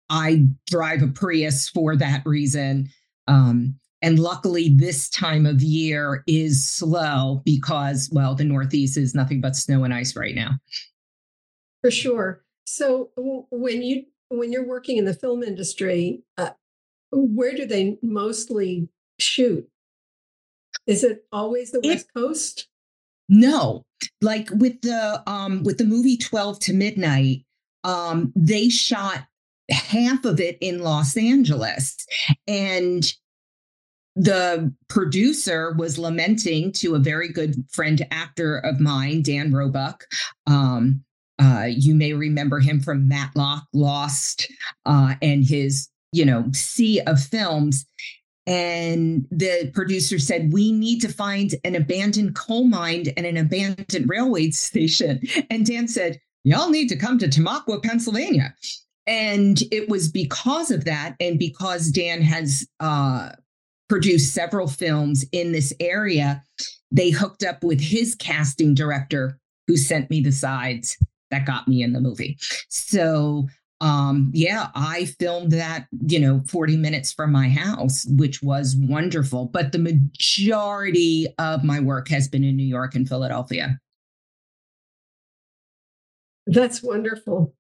I 0.10 0.48
drive 0.66 1.04
a 1.04 1.08
Prius 1.08 1.70
for 1.70 1.96
that 1.96 2.24
reason. 2.26 2.90
Um, 3.28 3.76
and 4.02 4.18
luckily, 4.18 4.70
this 4.70 5.08
time 5.08 5.46
of 5.46 5.62
year 5.62 6.24
is 6.26 6.68
slow 6.68 7.44
because, 7.46 8.10
well, 8.12 8.34
the 8.34 8.44
Northeast 8.44 8.98
is 8.98 9.14
nothing 9.14 9.40
but 9.40 9.56
snow 9.56 9.84
and 9.84 9.94
ice 9.94 10.16
right 10.16 10.34
now. 10.34 10.54
For 11.82 11.92
sure. 11.92 12.44
So 12.66 13.12
when 13.52 13.84
you 13.84 14.06
when 14.30 14.52
you're 14.52 14.68
working 14.68 14.98
in 14.98 15.06
the 15.06 15.14
film 15.14 15.44
industry, 15.44 16.24
uh, 16.40 16.52
where 17.12 17.54
do 17.54 17.68
they 17.68 18.00
mostly 18.02 18.90
shoot? 19.20 19.70
Is 20.88 21.04
it 21.04 21.26
always 21.32 21.72
the 21.72 21.82
West 21.84 22.08
Coast? 22.16 22.68
No, 23.28 23.84
like 24.22 24.50
with 24.52 24.82
the 24.82 25.24
um 25.28 25.64
with 25.64 25.78
the 25.78 25.86
movie 25.86 26.18
12 26.18 26.60
to 26.60 26.74
Midnight, 26.74 27.46
um, 27.84 28.32
they 28.36 28.70
shot 28.70 29.26
half 29.70 30.26
of 30.26 30.40
it 30.40 30.58
in 30.62 30.80
Los 30.80 31.18
Angeles. 31.18 31.96
And 32.48 33.12
the 34.16 34.74
producer 34.88 35.74
was 35.78 36.00
lamenting 36.00 36.72
to 36.72 36.96
a 36.96 37.00
very 37.00 37.28
good 37.28 37.56
friend 37.72 38.06
actor 38.12 38.58
of 38.58 38.80
mine, 38.80 39.22
Dan 39.22 39.52
Roebuck. 39.52 40.06
Um, 40.48 41.04
uh, 41.38 41.68
you 41.70 41.94
may 41.96 42.14
remember 42.14 42.60
him 42.60 42.80
from 42.80 43.08
Matlock, 43.10 43.66
Lost, 43.74 44.50
uh, 44.86 45.16
and 45.22 45.44
his, 45.44 45.90
you 46.14 46.24
know, 46.24 46.46
sea 46.54 47.02
of 47.02 47.22
films. 47.22 47.86
And 48.48 49.28
the 49.32 49.72
producer 49.74 50.20
said, 50.20 50.54
We 50.54 50.72
need 50.72 51.00
to 51.02 51.12
find 51.12 51.56
an 51.64 51.76
abandoned 51.76 52.36
coal 52.36 52.66
mine 52.66 53.06
and 53.18 53.26
an 53.26 53.38
abandoned 53.38 54.10
railway 54.10 54.50
station. 54.52 55.22
And 55.50 55.66
Dan 55.66 55.88
said, 55.88 56.20
Y'all 56.44 56.70
need 56.70 56.90
to 56.90 56.96
come 56.96 57.18
to 57.18 57.28
Tamaqua, 57.28 57.82
Pennsylvania. 57.82 58.54
And 59.08 59.62
it 59.72 59.90
was 59.90 60.10
because 60.10 60.72
of 60.72 60.86
that, 60.86 61.16
and 61.20 61.38
because 61.38 61.92
Dan 61.92 62.22
has 62.22 62.68
uh, 62.80 63.30
produced 63.88 64.34
several 64.34 64.68
films 64.68 65.26
in 65.32 65.52
this 65.52 65.74
area, 65.80 66.44
they 66.92 67.12
hooked 67.12 67.44
up 67.44 67.64
with 67.64 67.80
his 67.80 68.16
casting 68.16 68.74
director, 68.74 69.40
who 69.68 69.78
sent 69.78 70.10
me 70.10 70.22
the 70.22 70.32
sides 70.32 70.98
that 71.32 71.46
got 71.46 71.68
me 71.68 71.84
in 71.84 71.94
the 71.94 72.02
movie. 72.02 72.38
So 72.70 73.48
um 73.82 74.32
yeah 74.34 74.70
i 74.74 75.06
filmed 75.20 75.52
that 75.52 75.88
you 76.08 76.20
know 76.20 76.42
40 76.48 76.78
minutes 76.78 77.12
from 77.12 77.32
my 77.32 77.50
house 77.50 78.06
which 78.10 78.42
was 78.42 78.76
wonderful 78.78 79.46
but 79.46 79.72
the 79.72 79.80
majority 79.80 81.28
of 81.38 81.64
my 81.64 81.80
work 81.80 82.08
has 82.08 82.28
been 82.28 82.44
in 82.44 82.56
new 82.56 82.64
york 82.64 82.96
and 82.96 83.08
philadelphia. 83.08 83.80
That's 86.48 86.84
wonderful. 86.84 87.56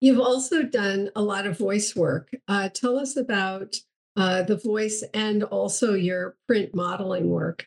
You've 0.00 0.20
also 0.20 0.62
done 0.62 1.10
a 1.16 1.22
lot 1.22 1.46
of 1.46 1.56
voice 1.56 1.96
work. 1.96 2.30
Uh, 2.48 2.68
tell 2.68 2.98
us 2.98 3.16
about 3.16 3.76
uh, 4.16 4.42
the 4.42 4.56
voice 4.56 5.02
and 5.14 5.42
also 5.44 5.94
your 5.94 6.36
print 6.46 6.74
modeling 6.74 7.28
work. 7.30 7.66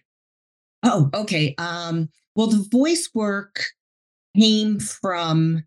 Oh 0.84 1.10
okay 1.16 1.56
um 1.58 2.10
well 2.36 2.46
the 2.46 2.68
voice 2.72 3.10
work 3.16 3.66
came 4.38 4.80
from 4.80 5.64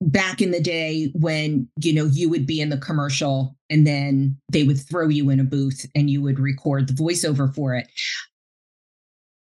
back 0.00 0.42
in 0.42 0.50
the 0.50 0.60
day 0.60 1.10
when 1.14 1.68
you 1.80 1.92
know 1.92 2.04
you 2.06 2.28
would 2.28 2.46
be 2.46 2.60
in 2.60 2.68
the 2.68 2.76
commercial 2.76 3.56
and 3.70 3.86
then 3.86 4.36
they 4.52 4.62
would 4.62 4.80
throw 4.80 5.08
you 5.08 5.30
in 5.30 5.40
a 5.40 5.44
booth 5.44 5.86
and 5.94 6.10
you 6.10 6.22
would 6.22 6.38
record 6.38 6.88
the 6.88 6.92
voiceover 6.92 7.52
for 7.54 7.74
it. 7.74 7.88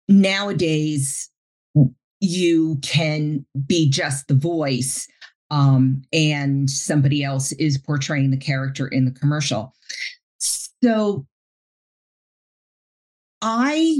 Nowadays 0.09 1.29
you 2.19 2.77
can 2.81 3.45
be 3.65 3.89
just 3.89 4.27
the 4.27 4.35
voice 4.35 5.07
um, 5.51 6.01
and 6.11 6.69
somebody 6.69 7.23
else 7.23 7.51
is 7.53 7.77
portraying 7.77 8.31
the 8.31 8.37
character 8.37 8.87
in 8.87 9.05
the 9.05 9.11
commercial. 9.11 9.73
So 10.39 11.25
i 13.45 13.97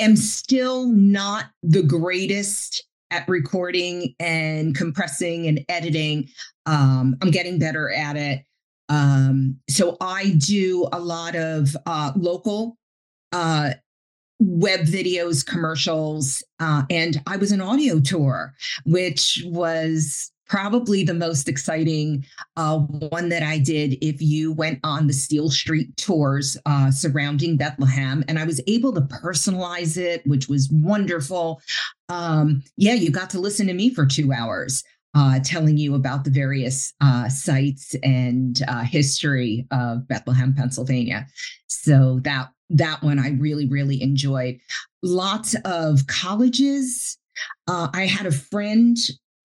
am 0.00 0.16
still 0.16 0.86
not 0.88 1.46
the 1.62 1.82
greatest 1.82 2.84
at 3.10 3.28
recording 3.28 4.14
and 4.20 4.74
compressing 4.76 5.46
and 5.46 5.64
editing. 5.68 6.28
Um, 6.66 7.16
I'm 7.22 7.30
getting 7.30 7.58
better 7.58 7.90
at 7.92 8.16
it. 8.16 8.42
Um, 8.88 9.58
so 9.68 9.96
I 10.00 10.36
do 10.38 10.88
a 10.92 10.98
lot 10.98 11.36
of 11.36 11.76
uh, 11.86 12.12
local 12.16 12.78
uh, 13.32 13.72
web 14.40 14.80
videos, 14.80 15.44
commercials, 15.44 16.42
uh, 16.60 16.84
and 16.90 17.20
I 17.26 17.36
was 17.36 17.52
an 17.52 17.60
audio 17.60 18.00
tour, 18.00 18.54
which 18.84 19.42
was 19.46 20.32
probably 20.48 21.04
the 21.04 21.14
most 21.14 21.48
exciting 21.48 22.24
uh, 22.56 22.78
one 22.78 23.28
that 23.28 23.42
I 23.42 23.58
did 23.58 23.98
if 24.00 24.20
you 24.20 24.52
went 24.52 24.80
on 24.82 25.06
the 25.06 25.12
Steel 25.12 25.50
Street 25.50 25.96
tours 25.96 26.56
uh, 26.66 26.90
surrounding 26.90 27.56
Bethlehem. 27.56 28.24
And 28.28 28.38
I 28.38 28.44
was 28.44 28.60
able 28.66 28.92
to 28.94 29.02
personalize 29.02 29.96
it, 29.96 30.26
which 30.26 30.48
was 30.48 30.70
wonderful. 30.72 31.60
Um, 32.08 32.62
yeah, 32.76 32.94
you 32.94 33.10
got 33.10 33.30
to 33.30 33.40
listen 33.40 33.66
to 33.66 33.74
me 33.74 33.92
for 33.94 34.06
two 34.06 34.32
hours. 34.32 34.82
Uh, 35.14 35.40
telling 35.42 35.78
you 35.78 35.94
about 35.94 36.22
the 36.22 36.30
various 36.30 36.92
uh, 37.00 37.28
sites 37.30 37.96
and 38.02 38.62
uh, 38.68 38.82
history 38.82 39.66
of 39.70 40.06
Bethlehem, 40.06 40.54
Pennsylvania. 40.54 41.26
So 41.66 42.20
that 42.24 42.50
that 42.70 43.02
one 43.02 43.18
I 43.18 43.30
really 43.30 43.66
really 43.66 44.00
enjoyed. 44.02 44.60
Lots 45.02 45.56
of 45.64 46.06
colleges. 46.06 47.16
Uh, 47.66 47.88
I 47.94 48.04
had 48.04 48.26
a 48.26 48.30
friend 48.30 48.96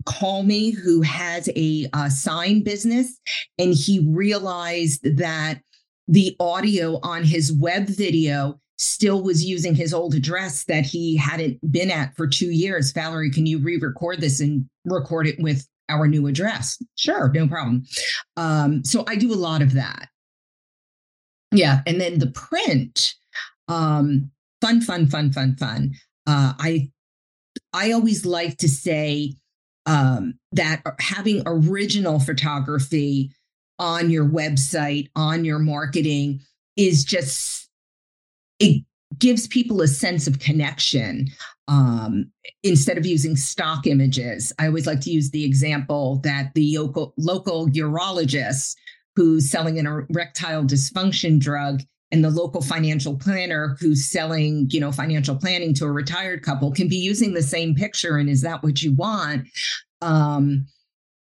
call 0.05 0.43
me 0.43 0.71
who 0.71 1.01
has 1.01 1.49
a, 1.55 1.87
a 1.93 2.09
sign 2.09 2.63
business, 2.63 3.19
and 3.57 3.73
he 3.73 3.99
realized 4.07 5.17
that 5.17 5.61
the 6.07 6.35
audio 6.39 6.99
on 7.03 7.23
his 7.23 7.51
web 7.53 7.87
video 7.87 8.59
still 8.77 9.23
was 9.23 9.45
using 9.45 9.75
his 9.75 9.93
old 9.93 10.13
address 10.13 10.65
that 10.65 10.85
he 10.85 11.15
hadn't 11.15 11.59
been 11.71 11.91
at 11.91 12.15
for 12.15 12.27
two 12.27 12.51
years. 12.51 12.91
Valerie, 12.91 13.31
can 13.31 13.45
you 13.45 13.59
re 13.59 13.77
record 13.77 14.19
this 14.19 14.39
and 14.39 14.65
record 14.85 15.27
it 15.27 15.39
with 15.39 15.67
our 15.89 16.07
new 16.07 16.27
address? 16.27 16.81
Sure, 16.95 17.31
no 17.33 17.47
problem. 17.47 17.83
Um, 18.35 18.83
so 18.83 19.03
I 19.07 19.15
do 19.15 19.33
a 19.33 19.35
lot 19.35 19.61
of 19.61 19.73
that. 19.73 20.09
Yeah. 21.51 21.81
And 21.85 22.01
then 22.01 22.19
the 22.19 22.31
print, 22.31 23.13
um, 23.67 24.31
fun, 24.59 24.81
fun, 24.81 25.07
fun, 25.07 25.31
fun, 25.31 25.55
fun. 25.55 25.91
Uh, 26.25 26.53
I 26.57 26.89
I 27.73 27.91
always 27.91 28.25
like 28.25 28.57
to 28.57 28.69
say 28.69 29.35
um, 29.85 30.35
that 30.51 30.81
having 30.99 31.43
original 31.45 32.19
photography 32.19 33.31
on 33.79 34.09
your 34.09 34.25
website, 34.25 35.09
on 35.15 35.45
your 35.45 35.59
marketing 35.59 36.41
is 36.77 37.03
just, 37.03 37.69
it 38.59 38.83
gives 39.19 39.47
people 39.47 39.81
a 39.81 39.87
sense 39.87 40.27
of 40.27 40.39
connection 40.39 41.27
um, 41.67 42.31
instead 42.63 42.97
of 42.97 43.05
using 43.05 43.35
stock 43.35 43.85
images. 43.87 44.53
I 44.59 44.67
always 44.67 44.87
like 44.87 45.01
to 45.01 45.11
use 45.11 45.31
the 45.31 45.43
example 45.43 46.19
that 46.23 46.51
the 46.55 46.77
local, 46.77 47.13
local 47.17 47.67
urologist 47.69 48.75
who's 49.15 49.49
selling 49.49 49.79
an 49.79 49.85
erectile 49.85 50.63
dysfunction 50.63 51.39
drug 51.39 51.81
and 52.13 52.23
the 52.23 52.29
local 52.29 52.61
financial 52.61 53.17
planner 53.17 53.75
who's 53.79 54.05
selling 54.05 54.67
you 54.69 54.79
know 54.79 54.91
financial 54.91 55.35
planning 55.35 55.73
to 55.73 55.85
a 55.85 55.91
retired 55.91 56.43
couple 56.43 56.71
can 56.71 56.87
be 56.87 56.95
using 56.95 57.33
the 57.33 57.43
same 57.43 57.75
picture 57.75 58.17
and 58.17 58.29
is 58.29 58.41
that 58.41 58.63
what 58.63 58.81
you 58.81 58.93
want? 58.93 59.47
Um, 60.01 60.67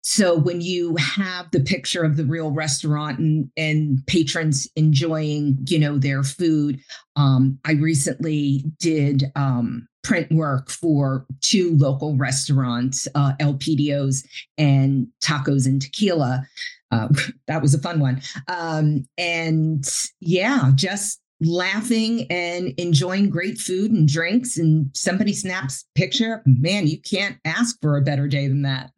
so 0.02 0.36
when 0.36 0.60
you 0.60 0.96
have 0.96 1.50
the 1.50 1.60
picture 1.60 2.02
of 2.02 2.16
the 2.16 2.24
real 2.24 2.50
restaurant 2.50 3.18
and, 3.18 3.50
and 3.56 4.04
patrons 4.06 4.68
enjoying 4.74 5.58
you 5.68 5.78
know 5.78 5.98
their 5.98 6.22
food 6.22 6.80
um, 7.16 7.58
i 7.64 7.72
recently 7.72 8.64
did 8.78 9.30
um, 9.36 9.86
print 10.02 10.30
work 10.32 10.70
for 10.70 11.26
two 11.42 11.76
local 11.76 12.16
restaurants 12.16 13.06
uh, 13.14 13.32
el 13.40 13.54
Pidio's 13.54 14.26
and 14.56 15.06
tacos 15.22 15.66
and 15.66 15.82
tequila 15.82 16.46
uh, 16.90 17.08
that 17.46 17.62
was 17.62 17.74
a 17.74 17.80
fun 17.80 18.00
one. 18.00 18.22
Um, 18.48 19.06
and 19.18 19.88
yeah, 20.20 20.70
just 20.74 21.20
laughing 21.40 22.26
and 22.30 22.74
enjoying 22.76 23.30
great 23.30 23.58
food 23.58 23.90
and 23.90 24.06
drinks. 24.06 24.58
And 24.58 24.90
somebody 24.94 25.32
snaps 25.32 25.86
picture 25.94 26.42
man 26.44 26.86
you 26.86 27.00
can't 27.00 27.38
ask 27.44 27.76
for 27.80 27.96
a 27.96 28.02
better 28.02 28.28
day 28.28 28.46
than 28.46 28.62
that. 28.62 28.90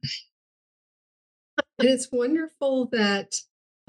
And 1.78 1.88
it's 1.88 2.08
wonderful 2.10 2.88
that 2.92 3.36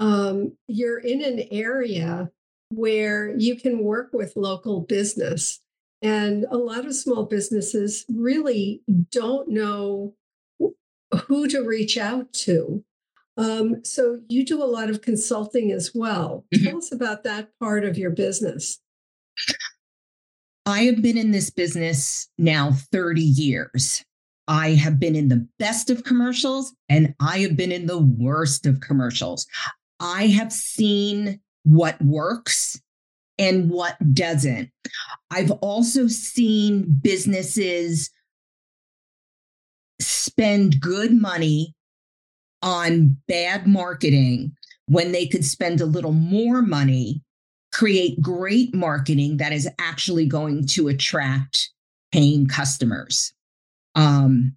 um, 0.00 0.56
you're 0.66 0.98
in 0.98 1.22
an 1.22 1.44
area 1.50 2.30
where 2.70 3.36
you 3.36 3.56
can 3.56 3.84
work 3.84 4.10
with 4.12 4.36
local 4.36 4.80
business. 4.80 5.60
And 6.02 6.44
a 6.50 6.56
lot 6.56 6.86
of 6.86 6.94
small 6.94 7.24
businesses 7.24 8.04
really 8.08 8.82
don't 9.10 9.48
know 9.48 10.14
who 11.28 11.48
to 11.48 11.62
reach 11.62 11.96
out 11.96 12.32
to 12.32 12.84
um, 13.36 13.84
so 13.84 14.20
you 14.28 14.44
do 14.44 14.62
a 14.62 14.64
lot 14.64 14.90
of 14.90 15.02
consulting 15.02 15.72
as 15.72 15.90
well. 15.94 16.44
Mm-hmm. 16.54 16.66
Tell 16.66 16.78
us 16.78 16.92
about 16.92 17.24
that 17.24 17.48
part 17.60 17.84
of 17.84 17.98
your 17.98 18.10
business. 18.10 18.80
I 20.66 20.84
have 20.84 21.02
been 21.02 21.18
in 21.18 21.32
this 21.32 21.50
business 21.50 22.28
now 22.38 22.72
30 22.92 23.20
years. 23.20 24.04
I 24.46 24.70
have 24.70 25.00
been 25.00 25.16
in 25.16 25.28
the 25.28 25.46
best 25.58 25.90
of 25.90 26.04
commercials 26.04 26.74
and 26.88 27.14
I 27.20 27.38
have 27.40 27.56
been 27.56 27.72
in 27.72 27.86
the 27.86 27.98
worst 27.98 28.66
of 28.66 28.80
commercials. 28.80 29.46
I 30.00 30.28
have 30.28 30.52
seen 30.52 31.40
what 31.64 32.00
works 32.02 32.80
and 33.38 33.70
what 33.70 33.96
doesn't. 34.14 34.70
I've 35.30 35.50
also 35.50 36.06
seen 36.06 36.84
businesses 37.02 38.10
spend 40.00 40.80
good 40.80 41.12
money 41.12 41.73
on 42.64 43.16
bad 43.28 43.66
marketing 43.66 44.56
when 44.86 45.12
they 45.12 45.26
could 45.26 45.44
spend 45.44 45.80
a 45.80 45.86
little 45.86 46.12
more 46.12 46.62
money, 46.62 47.22
create 47.72 48.20
great 48.20 48.74
marketing 48.74 49.36
that 49.36 49.52
is 49.52 49.68
actually 49.78 50.26
going 50.26 50.66
to 50.66 50.88
attract 50.88 51.70
paying 52.10 52.46
customers. 52.46 53.32
Um, 53.94 54.56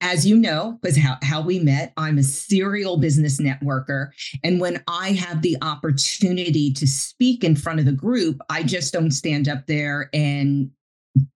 as 0.00 0.26
you 0.26 0.36
know, 0.36 0.78
because 0.82 0.96
how, 0.96 1.16
how 1.22 1.40
we 1.40 1.60
met, 1.60 1.92
I'm 1.96 2.18
a 2.18 2.24
serial 2.24 2.96
business 2.96 3.40
networker. 3.40 4.10
And 4.42 4.60
when 4.60 4.82
I 4.88 5.12
have 5.12 5.42
the 5.42 5.56
opportunity 5.62 6.72
to 6.72 6.86
speak 6.88 7.44
in 7.44 7.54
front 7.54 7.78
of 7.78 7.86
the 7.86 7.92
group, 7.92 8.40
I 8.50 8.64
just 8.64 8.92
don't 8.92 9.12
stand 9.12 9.48
up 9.48 9.66
there 9.66 10.10
and 10.12 10.70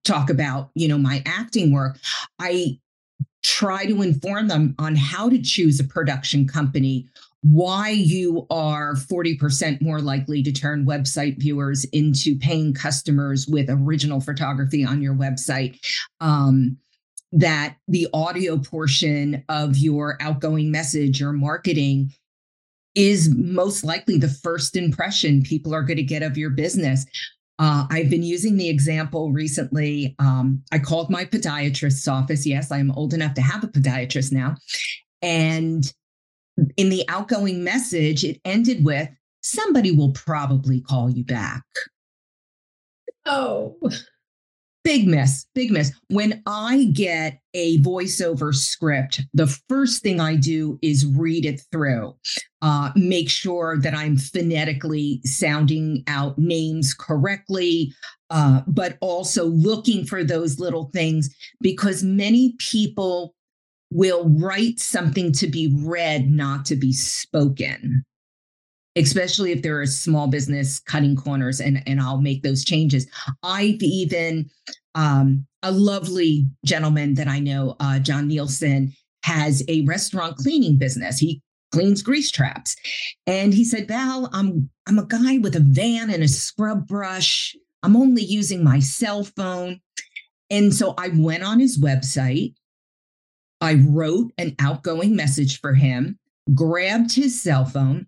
talk 0.03 0.29
about, 0.29 0.71
you 0.75 0.87
know, 0.89 0.97
my 0.97 1.23
acting 1.25 1.71
work. 1.71 1.97
I 2.39 2.79
try 3.43 3.85
to 3.85 4.01
inform 4.01 4.47
them 4.47 4.75
on 4.79 4.95
how 4.95 5.29
to 5.29 5.41
choose 5.41 5.79
a 5.79 5.83
production 5.83 6.47
company, 6.47 7.07
why 7.41 7.89
you 7.89 8.45
are 8.49 8.95
40% 8.95 9.81
more 9.81 10.01
likely 10.01 10.43
to 10.43 10.51
turn 10.51 10.85
website 10.85 11.37
viewers 11.39 11.85
into 11.85 12.37
paying 12.37 12.73
customers 12.73 13.47
with 13.47 13.69
original 13.69 14.19
photography 14.19 14.83
on 14.83 15.01
your 15.01 15.15
website. 15.15 15.79
Um, 16.19 16.77
that 17.33 17.75
the 17.89 18.07
audio 18.13 18.57
portion 18.57 19.43
of 19.49 19.77
your 19.77 20.17
outgoing 20.21 20.71
message 20.71 21.21
or 21.21 21.33
marketing 21.33 22.13
is 22.95 23.29
most 23.35 23.83
likely 23.83 24.17
the 24.17 24.27
first 24.29 24.75
impression 24.75 25.43
people 25.43 25.73
are 25.73 25.83
going 25.83 25.97
to 25.97 26.03
get 26.03 26.23
of 26.23 26.37
your 26.37 26.49
business. 26.49 27.05
Uh, 27.59 27.87
I've 27.89 28.09
been 28.09 28.23
using 28.23 28.57
the 28.57 28.69
example 28.69 29.31
recently. 29.31 30.15
Um, 30.19 30.63
I 30.71 30.79
called 30.79 31.09
my 31.09 31.25
podiatrist's 31.25 32.07
office. 32.07 32.45
Yes, 32.45 32.71
I'm 32.71 32.91
old 32.91 33.13
enough 33.13 33.33
to 33.35 33.41
have 33.41 33.63
a 33.63 33.67
podiatrist 33.67 34.31
now. 34.31 34.55
And 35.21 35.91
in 36.75 36.89
the 36.89 37.03
outgoing 37.09 37.63
message, 37.63 38.23
it 38.23 38.39
ended 38.45 38.85
with 38.85 39.09
somebody 39.41 39.91
will 39.91 40.11
probably 40.11 40.81
call 40.81 41.09
you 41.09 41.23
back. 41.23 41.63
Oh. 43.25 43.77
Big 44.87 45.05
miss, 45.05 45.45
big 45.53 45.69
miss. 45.69 45.91
When 46.07 46.41
I 46.45 46.85
get 46.93 47.41
a 47.53 47.77
voiceover 47.79 48.55
script, 48.55 49.19
the 49.33 49.47
first 49.67 50.01
thing 50.01 50.21
I 50.21 50.37
do 50.37 50.79
is 50.81 51.05
read 51.05 51.43
it 51.43 51.61
through, 51.73 52.15
uh, 52.61 52.91
make 52.95 53.29
sure 53.29 53.77
that 53.79 53.93
I'm 53.93 54.15
phonetically 54.15 55.19
sounding 55.25 56.05
out 56.07 56.37
names 56.37 56.93
correctly, 56.93 57.93
uh, 58.29 58.61
but 58.65 58.97
also 59.01 59.47
looking 59.47 60.05
for 60.05 60.23
those 60.23 60.57
little 60.57 60.89
things 60.93 61.35
because 61.59 62.01
many 62.01 62.55
people 62.57 63.35
will 63.91 64.29
write 64.39 64.79
something 64.79 65.33
to 65.33 65.47
be 65.47 65.67
read, 65.83 66.31
not 66.31 66.63
to 66.67 66.77
be 66.77 66.93
spoken 66.93 68.05
especially 68.97 69.51
if 69.51 69.61
there 69.61 69.79
are 69.79 69.85
small 69.85 70.27
business 70.27 70.79
cutting 70.79 71.15
corners 71.15 71.59
and, 71.59 71.83
and 71.85 72.01
I'll 72.01 72.21
make 72.21 72.43
those 72.43 72.65
changes. 72.65 73.07
I've 73.43 73.81
even, 73.81 74.49
um, 74.95 75.45
a 75.63 75.71
lovely 75.71 76.45
gentleman 76.65 77.13
that 77.15 77.27
I 77.27 77.39
know, 77.39 77.75
uh, 77.79 77.99
John 77.99 78.27
Nielsen, 78.27 78.93
has 79.23 79.63
a 79.67 79.83
restaurant 79.85 80.37
cleaning 80.37 80.77
business. 80.77 81.19
He 81.19 81.41
cleans 81.71 82.01
grease 82.01 82.31
traps. 82.31 82.75
And 83.25 83.53
he 83.53 83.63
said, 83.63 83.87
Val, 83.87 84.29
I'm 84.33 84.69
I'm 84.87 84.99
a 84.99 85.05
guy 85.05 85.37
with 85.37 85.55
a 85.55 85.59
van 85.59 86.09
and 86.09 86.23
a 86.23 86.27
scrub 86.27 86.87
brush. 86.87 87.55
I'm 87.83 87.95
only 87.95 88.23
using 88.23 88.63
my 88.63 88.79
cell 88.79 89.23
phone. 89.23 89.81
And 90.49 90.73
so 90.73 90.93
I 90.97 91.09
went 91.09 91.43
on 91.43 91.59
his 91.59 91.79
website. 91.79 92.53
I 93.59 93.75
wrote 93.87 94.31
an 94.37 94.55
outgoing 94.59 95.15
message 95.15 95.59
for 95.59 95.73
him, 95.73 96.17
grabbed 96.53 97.13
his 97.13 97.41
cell 97.41 97.65
phone, 97.65 98.07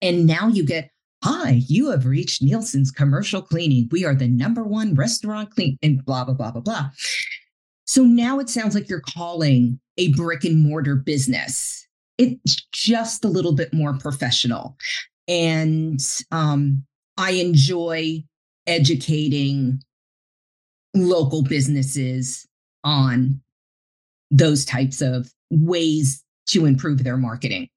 and 0.00 0.26
now 0.26 0.48
you 0.48 0.64
get, 0.64 0.90
hi, 1.22 1.62
you 1.66 1.90
have 1.90 2.06
reached 2.06 2.42
Nielsen's 2.42 2.90
commercial 2.90 3.42
cleaning. 3.42 3.88
We 3.90 4.04
are 4.04 4.14
the 4.14 4.28
number 4.28 4.62
one 4.62 4.94
restaurant 4.94 5.50
clean 5.50 5.78
and 5.82 6.04
blah, 6.04 6.24
blah, 6.24 6.34
blah, 6.34 6.52
blah, 6.52 6.60
blah. 6.60 6.90
So 7.86 8.04
now 8.04 8.38
it 8.38 8.48
sounds 8.48 8.74
like 8.74 8.88
you're 8.88 9.00
calling 9.00 9.80
a 9.96 10.12
brick 10.12 10.44
and 10.44 10.60
mortar 10.60 10.94
business. 10.94 11.86
It's 12.18 12.66
just 12.72 13.24
a 13.24 13.28
little 13.28 13.52
bit 13.52 13.72
more 13.72 13.96
professional. 13.98 14.76
And 15.26 16.00
um, 16.30 16.84
I 17.16 17.32
enjoy 17.32 18.24
educating 18.66 19.82
local 20.94 21.42
businesses 21.42 22.46
on 22.84 23.40
those 24.30 24.64
types 24.64 25.00
of 25.00 25.32
ways 25.50 26.22
to 26.48 26.66
improve 26.66 27.04
their 27.04 27.16
marketing. 27.16 27.68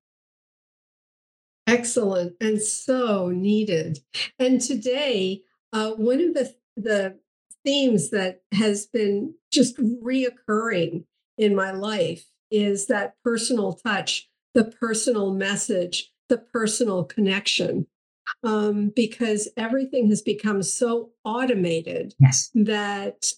Excellent 1.68 2.36
and 2.42 2.62
so 2.62 3.30
needed. 3.30 4.00
And 4.40 4.60
today, 4.60 5.42
uh, 5.74 5.92
one 5.92 6.20
of 6.22 6.34
the 6.34 6.56
the 6.76 7.20
themes 7.64 8.10
that 8.10 8.42
has 8.54 8.88
been 8.88 9.36
just 9.52 9.78
reoccurring 9.78 11.04
in 11.38 11.56
my 11.56 11.72
life 11.72 12.26
is 12.50 12.88
that 12.88 13.16
personal 13.24 13.74
touch, 13.74 14.30
the 14.54 14.66
personal 14.66 15.34
message, 15.34 16.12
the 16.30 16.38
personal 16.38 17.04
connection. 17.04 17.88
Um, 18.44 18.94
because 18.96 19.50
everything 19.58 20.08
has 20.10 20.22
become 20.22 20.64
so 20.64 21.10
automated 21.26 22.16
yes. 22.20 22.50
that 22.54 23.34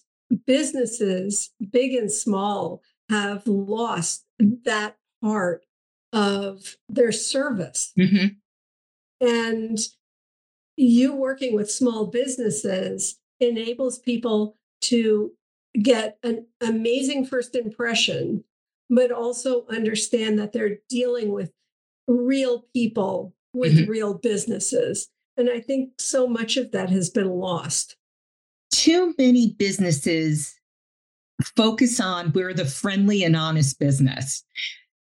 businesses, 0.46 1.52
big 1.72 1.94
and 1.94 2.12
small, 2.12 2.80
have 3.10 3.46
lost 3.46 4.24
that 4.38 4.96
part 5.22 5.64
of 6.14 6.76
their 6.88 7.12
service. 7.12 7.92
Mm-hmm. 7.98 9.26
And 9.26 9.78
you 10.76 11.14
working 11.14 11.54
with 11.54 11.70
small 11.70 12.06
businesses 12.06 13.18
enables 13.40 13.98
people 13.98 14.56
to 14.82 15.32
get 15.82 16.18
an 16.22 16.46
amazing 16.60 17.26
first 17.26 17.56
impression, 17.56 18.44
but 18.88 19.10
also 19.10 19.66
understand 19.68 20.38
that 20.38 20.52
they're 20.52 20.78
dealing 20.88 21.32
with 21.32 21.50
real 22.06 22.64
people 22.72 23.34
with 23.52 23.76
mm-hmm. 23.76 23.90
real 23.90 24.14
businesses. 24.14 25.08
And 25.36 25.50
I 25.50 25.60
think 25.60 26.00
so 26.00 26.28
much 26.28 26.56
of 26.56 26.70
that 26.72 26.90
has 26.90 27.10
been 27.10 27.30
lost. 27.30 27.96
Too 28.70 29.14
many 29.18 29.54
businesses 29.58 30.54
focus 31.56 31.98
on 31.98 32.32
we're 32.32 32.54
the 32.54 32.64
friendly 32.64 33.24
and 33.24 33.34
honest 33.34 33.78
business. 33.80 34.44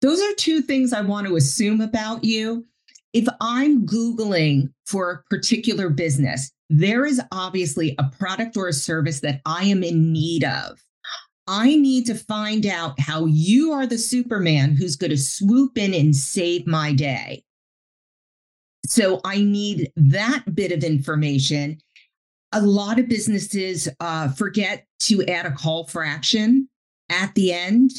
Those 0.01 0.19
are 0.19 0.33
two 0.35 0.61
things 0.61 0.93
I 0.93 1.01
want 1.01 1.27
to 1.27 1.35
assume 1.35 1.79
about 1.79 2.23
you. 2.23 2.65
If 3.13 3.27
I'm 3.39 3.85
Googling 3.85 4.71
for 4.85 5.11
a 5.11 5.23
particular 5.29 5.89
business, 5.89 6.51
there 6.69 7.05
is 7.05 7.21
obviously 7.31 7.95
a 7.99 8.09
product 8.17 8.57
or 8.57 8.67
a 8.67 8.73
service 8.73 9.19
that 9.19 9.41
I 9.45 9.65
am 9.65 9.83
in 9.83 10.11
need 10.11 10.43
of. 10.43 10.79
I 11.47 11.75
need 11.75 12.05
to 12.05 12.15
find 12.15 12.65
out 12.65 12.99
how 12.99 13.25
you 13.25 13.73
are 13.73 13.85
the 13.85 13.97
Superman 13.97 14.75
who's 14.75 14.95
going 14.95 15.11
to 15.11 15.17
swoop 15.17 15.77
in 15.77 15.93
and 15.93 16.15
save 16.15 16.65
my 16.65 16.93
day. 16.93 17.43
So 18.85 19.21
I 19.23 19.41
need 19.41 19.91
that 19.95 20.55
bit 20.55 20.71
of 20.71 20.83
information. 20.83 21.79
A 22.53 22.61
lot 22.61 22.99
of 22.99 23.09
businesses 23.09 23.87
uh, 23.99 24.29
forget 24.29 24.85
to 25.01 25.25
add 25.25 25.45
a 25.45 25.51
call 25.51 25.87
for 25.87 26.03
action 26.03 26.69
at 27.09 27.35
the 27.35 27.53
end 27.53 27.91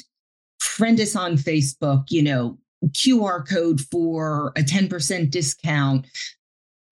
friend 0.63 1.01
us 1.01 1.17
on 1.17 1.37
Facebook, 1.37 2.05
you 2.11 2.23
know, 2.23 2.59
QR 2.89 3.47
code 3.49 3.81
for 3.81 4.53
a 4.57 4.63
10% 4.63 5.31
discount, 5.31 6.07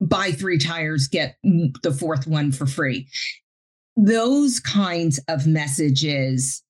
buy 0.00 0.32
three 0.32 0.58
tires, 0.58 1.08
get 1.08 1.36
the 1.42 1.96
fourth 1.98 2.26
one 2.26 2.52
for 2.52 2.66
free. 2.66 3.08
Those 3.96 4.60
kinds 4.60 5.18
of 5.28 5.46
messages 5.46 6.62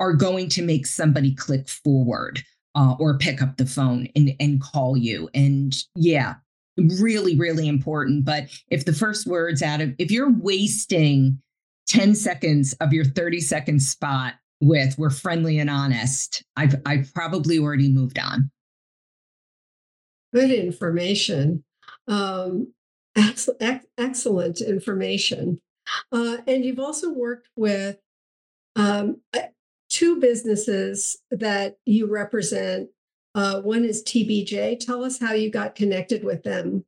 are 0.00 0.14
going 0.14 0.48
to 0.50 0.62
make 0.62 0.86
somebody 0.86 1.34
click 1.34 1.68
forward 1.68 2.42
uh, 2.74 2.96
or 2.98 3.18
pick 3.18 3.42
up 3.42 3.56
the 3.56 3.66
phone 3.66 4.08
and, 4.16 4.32
and 4.40 4.60
call 4.60 4.96
you. 4.96 5.28
And 5.34 5.76
yeah, 5.94 6.34
really, 6.76 7.36
really 7.36 7.68
important. 7.68 8.24
But 8.24 8.48
if 8.70 8.84
the 8.84 8.92
first 8.92 9.26
words 9.26 9.62
out 9.62 9.80
of, 9.80 9.94
if 9.98 10.10
you're 10.10 10.32
wasting 10.32 11.40
10 11.88 12.14
seconds 12.14 12.72
of 12.74 12.92
your 12.92 13.04
30 13.04 13.40
second 13.40 13.80
spot 13.80 14.34
with 14.62 14.96
we're 14.96 15.10
friendly 15.10 15.58
and 15.58 15.68
honest, 15.68 16.44
I've 16.56 16.76
I've 16.86 17.12
probably 17.12 17.58
already 17.58 17.90
moved 17.90 18.18
on. 18.18 18.50
Good 20.32 20.50
information. 20.50 21.64
Um, 22.08 22.72
ex- 23.16 23.50
ex- 23.60 23.86
excellent 23.98 24.60
information. 24.60 25.60
Uh, 26.10 26.38
and 26.46 26.64
you've 26.64 26.78
also 26.78 27.12
worked 27.12 27.48
with 27.56 27.98
um, 28.76 29.20
two 29.90 30.20
businesses 30.20 31.18
that 31.30 31.76
you 31.84 32.10
represent. 32.10 32.88
Uh, 33.34 33.60
one 33.60 33.84
is 33.84 34.02
TBJ. 34.04 34.78
Tell 34.78 35.04
us 35.04 35.18
how 35.18 35.32
you 35.32 35.50
got 35.50 35.74
connected 35.74 36.24
with 36.24 36.44
them. 36.44 36.84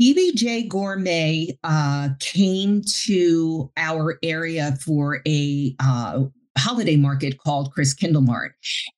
TBJ 0.00 0.68
Gourmet 0.68 1.58
uh, 1.64 2.10
came 2.20 2.82
to 3.04 3.70
our 3.76 4.18
area 4.22 4.76
for 4.84 5.22
a 5.26 5.74
uh, 5.80 6.24
holiday 6.56 6.96
market 6.96 7.38
called 7.38 7.72
Christkindl 7.74 8.24
Mart, 8.24 8.54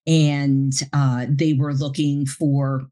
and 0.06 0.72
uh, 0.92 1.26
they 1.28 1.52
were 1.52 1.74
looking 1.74 2.26
for 2.26 2.86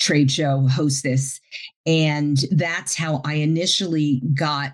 trade 0.00 0.30
show 0.30 0.66
hostess, 0.68 1.40
and 1.84 2.38
that's 2.50 2.94
how 2.94 3.20
I 3.24 3.34
initially 3.34 4.22
got 4.34 4.72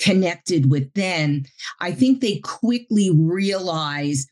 connected 0.00 0.70
with 0.70 0.92
them, 0.94 1.44
I 1.80 1.92
think 1.92 2.20
they 2.20 2.38
quickly 2.38 3.10
realized 3.10 4.28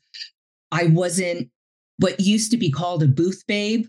I 0.72 0.87
wasn't 0.87 1.50
what 1.98 2.18
used 2.20 2.50
to 2.50 2.57
be 2.57 2.70
called 2.70 3.02
a 3.02 3.07
booth 3.07 3.44
babe. 3.46 3.87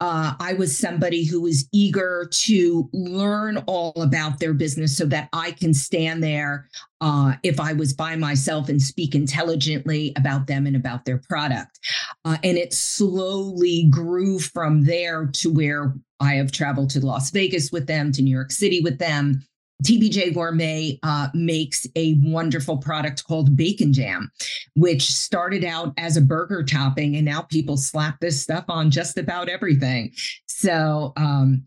Uh, 0.00 0.34
I 0.40 0.54
was 0.54 0.76
somebody 0.76 1.24
who 1.24 1.40
was 1.40 1.68
eager 1.72 2.28
to 2.30 2.90
learn 2.92 3.58
all 3.66 3.92
about 4.02 4.40
their 4.40 4.54
business 4.54 4.96
so 4.96 5.04
that 5.06 5.28
I 5.32 5.52
can 5.52 5.74
stand 5.74 6.22
there 6.22 6.68
uh, 7.00 7.34
if 7.42 7.60
I 7.60 7.72
was 7.72 7.92
by 7.92 8.16
myself 8.16 8.68
and 8.68 8.80
speak 8.80 9.14
intelligently 9.14 10.12
about 10.16 10.46
them 10.46 10.66
and 10.66 10.76
about 10.76 11.04
their 11.04 11.18
product. 11.18 11.78
Uh, 12.24 12.36
and 12.42 12.58
it 12.58 12.72
slowly 12.72 13.88
grew 13.90 14.38
from 14.38 14.84
there 14.84 15.26
to 15.34 15.52
where 15.52 15.94
I 16.20 16.34
have 16.34 16.52
traveled 16.52 16.90
to 16.90 17.04
Las 17.04 17.30
Vegas 17.30 17.72
with 17.72 17.86
them, 17.86 18.12
to 18.12 18.22
New 18.22 18.34
York 18.34 18.52
City 18.52 18.80
with 18.80 18.98
them, 18.98 19.44
TBJ 19.84 20.34
Gourmet 20.34 20.98
uh, 21.02 21.28
makes 21.34 21.86
a 21.96 22.14
wonderful 22.22 22.78
product 22.78 23.24
called 23.24 23.56
Bacon 23.56 23.92
Jam, 23.92 24.30
which 24.74 25.02
started 25.10 25.64
out 25.64 25.92
as 25.98 26.16
a 26.16 26.20
burger 26.20 26.62
topping, 26.62 27.16
and 27.16 27.24
now 27.24 27.42
people 27.42 27.76
slap 27.76 28.20
this 28.20 28.40
stuff 28.40 28.64
on 28.68 28.90
just 28.90 29.18
about 29.18 29.48
everything. 29.48 30.12
So 30.46 31.12
um, 31.16 31.64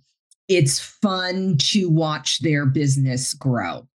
it's 0.48 0.80
fun 0.80 1.58
to 1.58 1.90
watch 1.90 2.40
their 2.40 2.66
business 2.66 3.34
grow. 3.34 3.88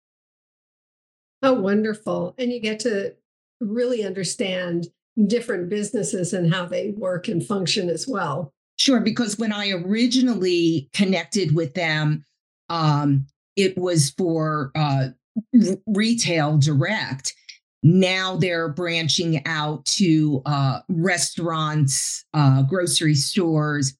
How 1.42 1.54
wonderful. 1.54 2.34
And 2.38 2.52
you 2.52 2.60
get 2.60 2.80
to 2.80 3.14
really 3.60 4.04
understand 4.04 4.88
different 5.26 5.68
businesses 5.68 6.32
and 6.32 6.52
how 6.52 6.66
they 6.66 6.90
work 6.96 7.28
and 7.28 7.44
function 7.44 7.88
as 7.88 8.06
well. 8.08 8.52
Sure, 8.76 9.00
because 9.00 9.38
when 9.38 9.52
I 9.52 9.70
originally 9.70 10.88
connected 10.92 11.54
with 11.54 11.74
them, 11.74 12.24
um, 12.68 13.26
it 13.58 13.76
was 13.76 14.10
for 14.10 14.70
uh, 14.76 15.08
retail 15.86 16.56
direct. 16.58 17.34
Now 17.82 18.36
they're 18.36 18.68
branching 18.68 19.44
out 19.46 19.84
to 19.86 20.42
uh, 20.46 20.80
restaurants, 20.88 22.24
uh, 22.34 22.62
grocery 22.62 23.14
stores, 23.14 23.96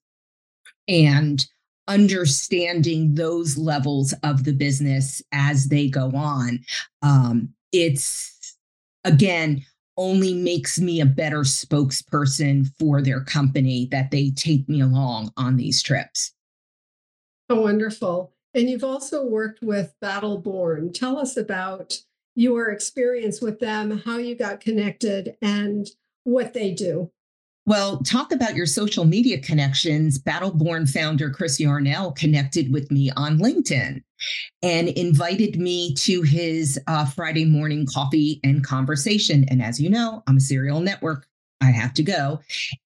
and 0.87 1.45
understanding 1.89 3.15
those 3.15 3.59
levels 3.59 4.15
of 4.23 4.45
the 4.45 4.53
business 4.53 5.23
as 5.33 5.69
they 5.69 5.89
go 5.89 6.13
on. 6.15 6.61
Um, 7.03 7.51
it's 7.73 8.57
again 9.05 9.65
only 9.97 10.35
makes 10.35 10.79
me 10.79 11.01
a 11.01 11.07
better 11.07 11.41
spokesperson 11.41 12.71
for 12.79 13.03
their 13.03 13.25
company 13.25 13.89
that 13.91 14.13
they 14.13 14.31
take 14.31 14.69
me 14.69 14.81
along 14.81 15.33
on 15.37 15.57
these 15.57 15.83
trips. 15.83 16.33
Oh, 17.51 17.63
wonderful. 17.63 18.33
And 18.59 18.69
you've 18.69 18.83
also 18.83 19.25
worked 19.25 19.63
with 19.63 19.95
Battle 20.01 20.39
Borne. 20.39 20.93
Tell 20.93 21.17
us 21.17 21.37
about 21.37 21.97
your 22.35 22.71
experience 22.71 23.41
with 23.41 23.61
them, 23.61 24.03
how 24.05 24.17
you 24.17 24.35
got 24.35 24.59
connected, 24.59 25.37
and 25.41 25.87
what 26.25 26.55
they 26.55 26.73
do. 26.73 27.09
Well, 27.67 27.99
talk 27.99 28.33
about 28.33 28.57
your 28.57 28.67
social 28.67 29.05
media 29.05 29.39
connections. 29.39 30.19
Battle 30.19 30.51
Borne 30.51 30.89
founder 30.89 31.31
Chris 31.31 31.61
Yarnell 31.61 32.11
connected 32.13 32.73
with 32.73 32.91
me 32.91 33.13
on 33.13 33.39
LinkedIn 33.39 34.03
and 34.63 34.89
invited 34.89 35.61
me 35.61 35.95
to 35.95 36.23
his 36.23 36.81
uh, 36.89 37.07
Friday 37.07 37.45
morning 37.45 37.87
coffee 37.87 38.41
and 38.43 38.65
conversation. 38.65 39.45
And 39.49 39.63
as 39.63 39.79
you 39.79 39.89
know, 39.89 40.25
I'm 40.27 40.39
a 40.39 40.41
serial 40.41 40.81
network. 40.81 41.29
I 41.61 41.67
have 41.67 41.95
to 41.95 42.03
go. 42.03 42.41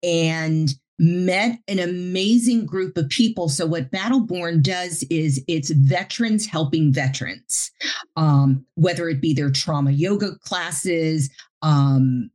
And 0.01 0.73
met 0.99 1.57
an 1.69 1.79
amazing 1.79 2.65
group 2.65 2.97
of 2.97 3.09
people. 3.09 3.47
So, 3.47 3.65
what 3.65 3.89
Battle 3.89 4.19
Borne 4.19 4.62
does 4.62 5.03
is 5.09 5.43
it's 5.47 5.71
veterans 5.71 6.45
helping 6.45 6.93
veterans, 6.93 7.71
um, 8.17 8.65
whether 8.75 9.07
it 9.07 9.21
be 9.21 9.33
their 9.33 9.49
trauma 9.49 9.91
yoga 9.91 10.35
classes, 10.43 11.29
um, 11.62 12.29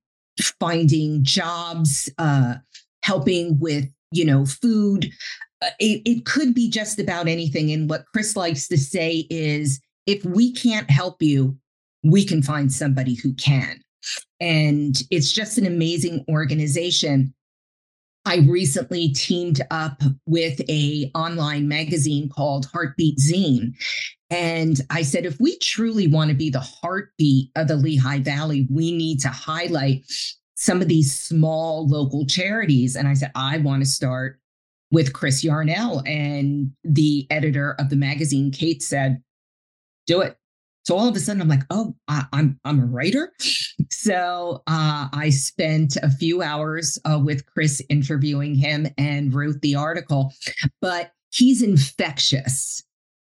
finding 0.58 1.22
jobs, 1.22 2.10
uh, 2.18 2.54
helping 3.02 3.58
with, 3.60 3.84
you 4.10 4.24
know, 4.24 4.46
food. 4.46 5.10
Uh, 5.62 5.68
it, 5.78 6.02
it 6.06 6.24
could 6.24 6.54
be 6.54 6.68
just 6.70 6.98
about 6.98 7.28
anything. 7.28 7.70
And 7.70 7.88
what 7.88 8.06
Chris 8.12 8.34
likes 8.34 8.66
to 8.68 8.78
say 8.78 9.26
is 9.30 9.80
if 10.06 10.24
we 10.24 10.52
can't 10.52 10.90
help 10.90 11.22
you, 11.22 11.56
we 12.02 12.24
can 12.24 12.42
find 12.42 12.72
somebody 12.72 13.14
who 13.14 13.34
can. 13.34 13.80
And 14.40 14.96
it's 15.10 15.32
just 15.32 15.56
an 15.56 15.66
amazing 15.66 16.24
organization 16.28 17.34
I 18.26 18.36
recently 18.48 19.08
teamed 19.10 19.60
up 19.70 20.02
with 20.26 20.60
a 20.68 21.10
online 21.14 21.68
magazine 21.68 22.28
called 22.28 22.66
Heartbeat 22.66 23.18
Zine. 23.18 23.74
And 24.30 24.80
I 24.90 25.02
said, 25.02 25.26
if 25.26 25.38
we 25.38 25.58
truly 25.58 26.06
want 26.06 26.30
to 26.30 26.36
be 26.36 26.48
the 26.48 26.60
heartbeat 26.60 27.50
of 27.54 27.68
the 27.68 27.76
Lehigh 27.76 28.20
Valley, 28.20 28.66
we 28.70 28.92
need 28.92 29.20
to 29.20 29.28
highlight 29.28 30.04
some 30.54 30.80
of 30.80 30.88
these 30.88 31.16
small 31.16 31.86
local 31.86 32.26
charities. 32.26 32.96
And 32.96 33.06
I 33.06 33.14
said, 33.14 33.30
I 33.34 33.58
want 33.58 33.82
to 33.82 33.88
start 33.88 34.40
with 34.90 35.12
Chris 35.12 35.44
Yarnell. 35.44 36.02
And 36.06 36.72
the 36.82 37.26
editor 37.30 37.76
of 37.78 37.90
the 37.90 37.96
magazine, 37.96 38.50
Kate, 38.50 38.82
said, 38.82 39.22
do 40.06 40.22
it. 40.22 40.36
So 40.84 40.96
all 40.96 41.08
of 41.08 41.16
a 41.16 41.20
sudden, 41.20 41.40
I'm 41.40 41.48
like, 41.48 41.64
oh, 41.70 41.94
I, 42.08 42.18
am 42.18 42.28
I'm, 42.32 42.60
I'm 42.64 42.80
a 42.80 42.86
writer. 42.86 43.32
So 43.90 44.62
uh, 44.66 45.08
I 45.12 45.30
spent 45.30 45.96
a 46.02 46.10
few 46.10 46.42
hours 46.42 46.98
uh, 47.04 47.18
with 47.18 47.46
Chris 47.46 47.82
interviewing 47.88 48.54
him 48.54 48.86
and 48.98 49.32
wrote 49.34 49.60
the 49.62 49.74
article. 49.74 50.32
But 50.80 51.12
he's 51.32 51.62
infectious. 51.62 52.82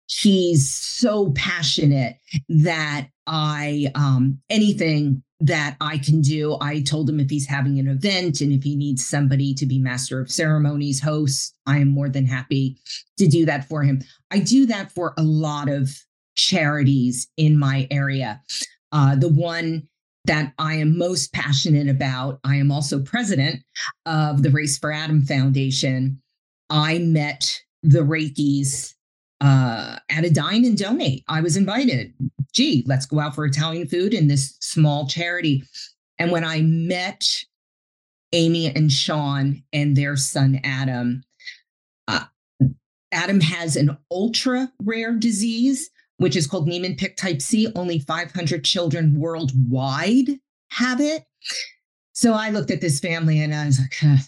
He's 0.05 0.71
so 0.71 1.31
passionate 1.31 2.17
that 2.47 3.07
I 3.25 3.91
um, 3.95 4.39
anything 4.49 5.23
that 5.39 5.77
I 5.81 5.97
can 5.97 6.21
do. 6.21 6.57
I 6.61 6.81
told 6.81 7.09
him 7.09 7.19
if 7.19 7.29
he's 7.29 7.45
having 7.45 7.77
an 7.79 7.87
event 7.87 8.41
and 8.41 8.51
if 8.51 8.63
he 8.63 8.75
needs 8.75 9.05
somebody 9.05 9.53
to 9.55 9.65
be 9.65 9.79
master 9.79 10.19
of 10.19 10.31
ceremonies, 10.31 11.01
host, 11.01 11.55
I 11.65 11.77
am 11.79 11.89
more 11.89 12.09
than 12.09 12.25
happy 12.25 12.79
to 13.17 13.27
do 13.27 13.45
that 13.45 13.67
for 13.67 13.83
him. 13.83 14.01
I 14.31 14.39
do 14.39 14.65
that 14.67 14.91
for 14.91 15.13
a 15.17 15.23
lot 15.23 15.69
of 15.69 15.95
charities 16.37 17.27
in 17.35 17.59
my 17.59 17.87
area. 17.91 18.41
Uh, 18.91 19.15
the 19.15 19.29
one 19.29 19.87
that 20.25 20.53
I 20.59 20.75
am 20.75 20.97
most 20.97 21.33
passionate 21.33 21.89
about, 21.89 22.39
I 22.43 22.55
am 22.55 22.71
also 22.71 23.01
president 23.01 23.63
of 24.05 24.43
the 24.43 24.49
Race 24.49 24.77
for 24.77 24.91
Adam 24.91 25.21
Foundation. 25.21 26.21
I 26.69 26.99
met 26.99 27.61
the 27.83 27.99
Reikis 27.99 28.93
uh, 29.41 29.97
at 30.09 30.25
a 30.25 30.29
dine 30.29 30.65
and 30.65 30.77
donate. 30.77 31.23
I 31.27 31.41
was 31.41 31.57
invited. 31.57 32.13
Gee, 32.53 32.83
let's 32.87 33.05
go 33.05 33.19
out 33.19 33.35
for 33.35 33.45
Italian 33.45 33.87
food 33.87 34.13
in 34.13 34.27
this 34.27 34.57
small 34.59 35.07
charity. 35.07 35.63
And 36.19 36.31
when 36.31 36.43
I 36.43 36.61
met 36.61 37.25
Amy 38.33 38.67
and 38.67 38.91
Sean 38.91 39.63
and 39.71 39.95
their 39.95 40.15
son 40.15 40.59
Adam, 40.63 41.23
uh, 42.07 42.25
Adam 43.11 43.39
has 43.39 43.75
an 43.75 43.97
ultra 44.11 44.71
rare 44.81 45.13
disease 45.13 45.89
which 46.17 46.35
is 46.35 46.47
called 46.47 46.67
Niemann-Pick 46.67 47.17
type 47.17 47.41
C. 47.41 47.67
Only 47.75 47.99
500 47.99 48.63
children 48.63 49.19
worldwide 49.19 50.39
have 50.71 50.99
it. 50.99 51.23
So 52.13 52.33
I 52.33 52.49
looked 52.49 52.71
at 52.71 52.81
this 52.81 52.99
family 52.99 53.39
and 53.39 53.53
I 53.53 53.65
was 53.65 53.79
like, 53.79 54.19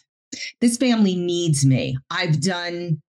this 0.61 0.77
family 0.77 1.15
needs 1.15 1.65
me. 1.65 1.97
I've 2.11 2.39
done 2.39 3.01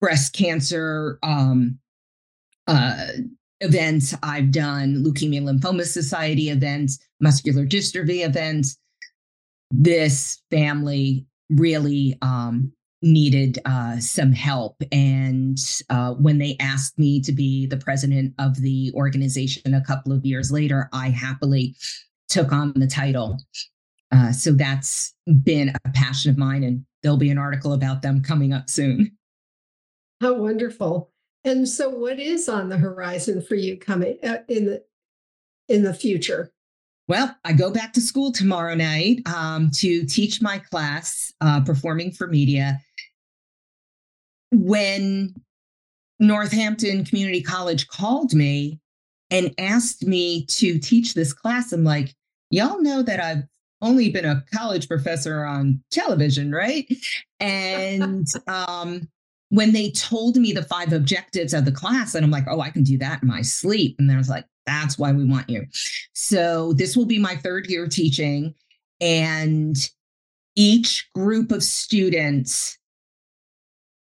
breast 0.00 0.34
cancer 0.34 1.18
um, 1.22 1.78
uh, 2.66 3.06
events, 3.60 4.14
I've 4.22 4.50
done 4.50 5.04
Leukemia 5.04 5.42
Lymphoma 5.42 5.84
Society 5.84 6.50
events, 6.50 6.98
muscular 7.20 7.64
dystrophy 7.64 8.24
events. 8.24 8.76
This 9.70 10.40
family 10.50 11.26
really 11.50 12.18
um, 12.22 12.72
needed 13.04 13.58
uh, 13.66 13.98
some 13.98 14.32
help. 14.32 14.82
And 14.90 15.58
uh, 15.90 16.14
when 16.14 16.38
they 16.38 16.56
asked 16.58 16.98
me 16.98 17.20
to 17.20 17.32
be 17.32 17.66
the 17.66 17.76
president 17.76 18.34
of 18.38 18.56
the 18.56 18.90
organization 18.94 19.74
a 19.74 19.84
couple 19.84 20.12
of 20.12 20.24
years 20.24 20.50
later, 20.50 20.88
I 20.92 21.10
happily 21.10 21.76
took 22.28 22.50
on 22.50 22.72
the 22.74 22.86
title. 22.86 23.38
Uh, 24.10 24.32
so 24.32 24.52
that's 24.52 25.14
been 25.42 25.72
a 25.84 25.90
passion 25.90 26.30
of 26.30 26.38
mine, 26.38 26.64
and 26.64 26.84
there'll 27.02 27.18
be 27.18 27.30
an 27.30 27.38
article 27.38 27.74
about 27.74 28.02
them 28.02 28.22
coming 28.22 28.52
up 28.52 28.70
soon. 28.70 29.12
How 30.20 30.34
wonderful! 30.34 31.10
And 31.44 31.68
so, 31.68 31.90
what 31.90 32.18
is 32.18 32.48
on 32.48 32.68
the 32.68 32.78
horizon 32.78 33.42
for 33.42 33.56
you 33.56 33.76
coming 33.76 34.18
uh, 34.22 34.38
in 34.48 34.66
the 34.66 34.84
in 35.68 35.82
the 35.82 35.92
future? 35.92 36.52
Well, 37.06 37.36
I 37.44 37.52
go 37.52 37.70
back 37.70 37.92
to 37.94 38.00
school 38.00 38.32
tomorrow 38.32 38.74
night 38.74 39.20
um, 39.26 39.70
to 39.74 40.06
teach 40.06 40.40
my 40.40 40.58
class, 40.58 41.32
uh, 41.42 41.60
Performing 41.62 42.12
for 42.12 42.26
Media. 42.26 42.80
When 44.54 45.34
Northampton 46.20 47.04
Community 47.04 47.42
College 47.42 47.88
called 47.88 48.32
me 48.34 48.80
and 49.30 49.54
asked 49.58 50.06
me 50.06 50.46
to 50.46 50.78
teach 50.78 51.14
this 51.14 51.32
class, 51.32 51.72
I'm 51.72 51.84
like, 51.84 52.14
y'all 52.50 52.80
know 52.80 53.02
that 53.02 53.20
I've 53.20 53.42
only 53.82 54.10
been 54.10 54.24
a 54.24 54.44
college 54.54 54.88
professor 54.88 55.44
on 55.44 55.82
television, 55.90 56.52
right? 56.52 56.86
And 57.40 58.26
um, 58.46 59.08
when 59.50 59.72
they 59.72 59.90
told 59.90 60.36
me 60.36 60.52
the 60.52 60.62
five 60.62 60.92
objectives 60.92 61.52
of 61.52 61.64
the 61.64 61.72
class, 61.72 62.14
and 62.14 62.24
I'm 62.24 62.30
like, 62.30 62.46
oh, 62.48 62.60
I 62.60 62.70
can 62.70 62.82
do 62.82 62.98
that 62.98 63.22
in 63.22 63.28
my 63.28 63.42
sleep. 63.42 63.96
And 63.98 64.08
then 64.08 64.16
I 64.16 64.18
was 64.18 64.28
like, 64.28 64.46
That's 64.66 64.98
why 64.98 65.12
we 65.12 65.24
want 65.24 65.50
you. 65.50 65.66
So 66.14 66.72
this 66.72 66.96
will 66.96 67.06
be 67.06 67.18
my 67.18 67.36
third 67.36 67.66
year 67.66 67.86
teaching. 67.86 68.54
And 69.00 69.76
each 70.56 71.08
group 71.14 71.52
of 71.52 71.62
students 71.62 72.78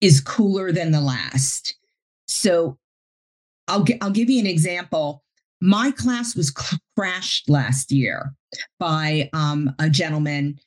is 0.02 0.20
cooler 0.20 0.72
than 0.72 0.90
the 0.90 1.00
last. 1.00 1.74
So 2.26 2.76
I'll, 3.68 3.86
I'll 4.02 4.10
give 4.10 4.28
you 4.28 4.40
an 4.40 4.46
example. 4.46 5.24
My 5.62 5.92
class 5.92 6.34
was 6.34 6.52
crashed 6.96 7.48
last 7.48 7.92
year 7.92 8.34
by 8.78 9.30
um, 9.32 9.74
a 9.78 9.88
gentleman 9.88 10.58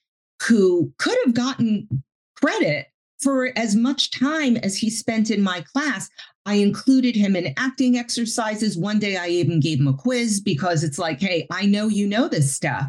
who 0.47 0.91
could 0.97 1.17
have 1.25 1.35
gotten 1.35 2.03
credit 2.37 2.87
for 3.19 3.51
as 3.57 3.75
much 3.75 4.11
time 4.11 4.57
as 4.57 4.77
he 4.77 4.89
spent 4.89 5.29
in 5.29 5.41
my 5.41 5.63
class. 5.73 6.09
I 6.45 6.55
included 6.55 7.15
him 7.15 7.35
in 7.35 7.53
acting 7.57 7.97
exercises. 7.97 8.77
One 8.77 8.99
day 8.99 9.17
I 9.17 9.27
even 9.27 9.59
gave 9.59 9.79
him 9.79 9.87
a 9.87 9.93
quiz 9.93 10.39
because 10.39 10.83
it's 10.83 10.99
like, 10.99 11.19
hey, 11.19 11.47
I 11.51 11.65
know 11.65 11.87
you 11.87 12.07
know 12.07 12.27
this 12.27 12.55
stuff. 12.55 12.85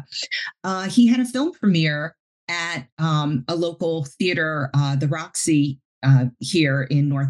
Uh, 0.63 0.87
he 0.89 1.07
had 1.07 1.19
a 1.19 1.25
film 1.25 1.53
premiere 1.53 2.15
at 2.47 2.87
um, 2.99 3.43
a 3.47 3.55
local 3.55 4.05
theater, 4.19 4.69
uh, 4.73 4.95
the 4.95 5.07
Roxy 5.07 5.79
uh, 6.07 6.25
here 6.39 6.83
in 6.83 7.09
North 7.09 7.29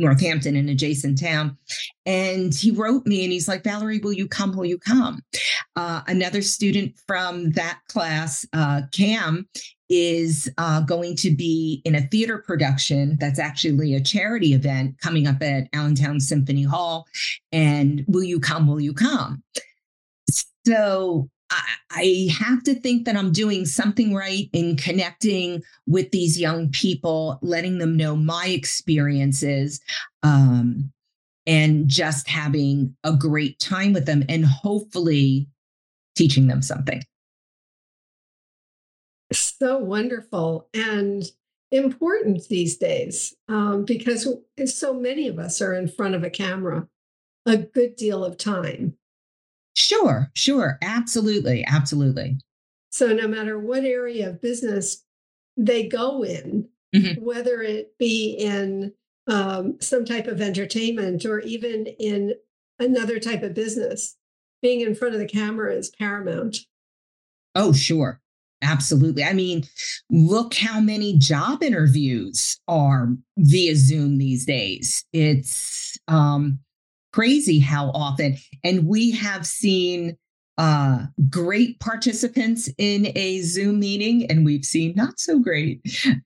Northampton, 0.00 0.56
an 0.56 0.68
adjacent 0.68 1.20
town. 1.20 1.56
And 2.06 2.54
he 2.54 2.70
wrote 2.70 3.06
me 3.06 3.22
and 3.22 3.32
he's 3.32 3.46
like, 3.46 3.62
Valerie, 3.62 3.98
will 3.98 4.12
you 4.12 4.26
come? 4.26 4.56
Will 4.56 4.64
you 4.64 4.78
come? 4.78 5.22
Uh, 5.76 6.00
another 6.06 6.42
student 6.42 6.98
from 7.06 7.50
that 7.52 7.80
class, 7.88 8.46
uh, 8.52 8.82
Cam, 8.92 9.46
is 9.90 10.50
uh, 10.56 10.80
going 10.80 11.16
to 11.16 11.30
be 11.30 11.82
in 11.84 11.94
a 11.94 12.02
theater 12.08 12.38
production 12.38 13.16
that's 13.20 13.38
actually 13.38 13.94
a 13.94 14.00
charity 14.00 14.54
event 14.54 14.98
coming 15.00 15.26
up 15.26 15.42
at 15.42 15.68
Allentown 15.72 16.18
Symphony 16.18 16.62
Hall. 16.62 17.06
And 17.52 18.04
will 18.08 18.24
you 18.24 18.40
come? 18.40 18.66
Will 18.66 18.80
you 18.80 18.94
come? 18.94 19.42
So 20.66 21.28
I, 21.50 22.28
have 22.38 22.62
to 22.64 22.74
think 22.74 23.04
that 23.04 23.16
I'm 23.16 23.32
doing 23.32 23.66
something 23.66 24.14
right 24.14 24.48
in 24.52 24.76
connecting 24.76 25.62
with 25.86 26.10
these 26.12 26.40
young 26.40 26.70
people, 26.70 27.38
letting 27.42 27.78
them 27.78 27.96
know 27.96 28.14
my 28.16 28.46
experiences, 28.46 29.80
um, 30.22 30.92
and 31.46 31.88
just 31.88 32.28
having 32.28 32.96
a 33.02 33.12
great 33.12 33.58
time 33.58 33.92
with 33.92 34.06
them 34.06 34.24
and 34.28 34.46
hopefully 34.46 35.48
teaching 36.14 36.46
them 36.46 36.62
something 36.62 37.02
so 39.32 39.78
wonderful 39.78 40.68
and 40.74 41.24
important 41.70 42.46
these 42.48 42.76
days 42.76 43.34
um, 43.48 43.84
because 43.84 44.26
so 44.66 44.92
many 44.92 45.28
of 45.28 45.38
us 45.38 45.62
are 45.62 45.74
in 45.74 45.86
front 45.86 46.14
of 46.14 46.24
a 46.24 46.30
camera 46.30 46.86
a 47.46 47.56
good 47.56 47.96
deal 47.96 48.24
of 48.24 48.36
time. 48.36 48.94
Sure, 49.74 50.30
sure. 50.34 50.78
Absolutely. 50.82 51.64
Absolutely. 51.66 52.38
So, 52.90 53.12
no 53.14 53.28
matter 53.28 53.58
what 53.58 53.84
area 53.84 54.28
of 54.28 54.40
business 54.40 55.04
they 55.56 55.86
go 55.86 56.24
in, 56.24 56.68
mm-hmm. 56.94 57.22
whether 57.24 57.62
it 57.62 57.96
be 57.98 58.32
in 58.32 58.92
um, 59.26 59.76
some 59.80 60.04
type 60.04 60.26
of 60.26 60.40
entertainment 60.40 61.24
or 61.24 61.40
even 61.40 61.86
in 61.86 62.34
another 62.78 63.20
type 63.20 63.42
of 63.42 63.54
business, 63.54 64.16
being 64.62 64.80
in 64.80 64.94
front 64.94 65.14
of 65.14 65.20
the 65.20 65.28
camera 65.28 65.72
is 65.74 65.90
paramount. 65.90 66.58
Oh, 67.54 67.72
sure. 67.72 68.20
Absolutely. 68.62 69.24
I 69.24 69.32
mean, 69.32 69.64
look 70.10 70.54
how 70.54 70.80
many 70.80 71.16
job 71.16 71.62
interviews 71.62 72.60
are 72.68 73.08
via 73.38 73.74
Zoom 73.74 74.18
these 74.18 74.44
days. 74.44 75.04
It's 75.12 75.98
um, 76.08 76.58
crazy 77.12 77.58
how 77.58 77.90
often. 77.90 78.36
And 78.64 78.86
we 78.86 79.10
have 79.12 79.46
seen 79.46 80.16
uh, 80.58 81.06
great 81.28 81.80
participants 81.80 82.68
in 82.76 83.12
a 83.16 83.40
Zoom 83.40 83.80
meeting, 83.80 84.30
and 84.30 84.44
we've 84.44 84.64
seen 84.64 84.94
not 84.94 85.18
so 85.18 85.38
great. 85.38 85.80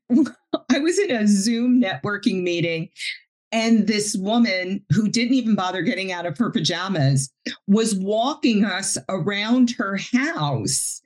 I 0.11 0.79
was 0.79 0.99
in 0.99 1.11
a 1.11 1.27
Zoom 1.27 1.81
networking 1.81 2.42
meeting 2.42 2.88
and 3.55 3.87
this 3.87 4.16
woman 4.16 4.85
who 4.90 5.09
didn't 5.09 5.35
even 5.35 5.55
bother 5.55 5.83
getting 5.83 6.11
out 6.11 6.27
of 6.27 6.37
her 6.38 6.51
pajamas 6.51 7.31
was 7.68 7.94
walking 7.94 8.64
us 8.64 8.99
around 9.09 9.70
her 9.79 9.97
house 10.12 11.01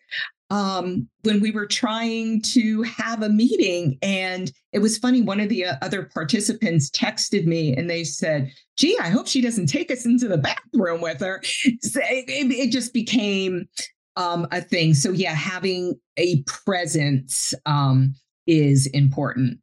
um, 0.50 1.08
when 1.22 1.40
we 1.40 1.50
were 1.50 1.66
trying 1.66 2.40
to 2.40 2.82
have 2.82 3.22
a 3.22 3.28
meeting. 3.28 3.98
And 4.02 4.50
it 4.72 4.78
was 4.78 4.98
funny. 4.98 5.20
One 5.20 5.40
of 5.40 5.48
the 5.48 5.66
uh, 5.66 5.76
other 5.82 6.04
participants 6.04 6.90
texted 6.90 7.46
me 7.46 7.76
and 7.76 7.88
they 7.88 8.04
said, 8.04 8.50
gee, 8.76 8.98
I 9.00 9.10
hope 9.10 9.28
she 9.28 9.40
doesn't 9.40 9.66
take 9.66 9.90
us 9.90 10.06
into 10.06 10.28
the 10.28 10.38
bathroom 10.38 11.00
with 11.00 11.20
her. 11.20 11.42
So 11.82 12.00
it, 12.02 12.24
it, 12.28 12.72
just 12.72 12.92
became 12.92 13.68
um, 14.16 14.46
a 14.50 14.60
thing. 14.60 14.94
So, 14.94 15.10
yeah, 15.10 15.34
having 15.34 15.98
a 16.16 16.42
presence 16.42 17.54
um, 17.66 18.14
is 18.46 18.86
important. 18.88 19.58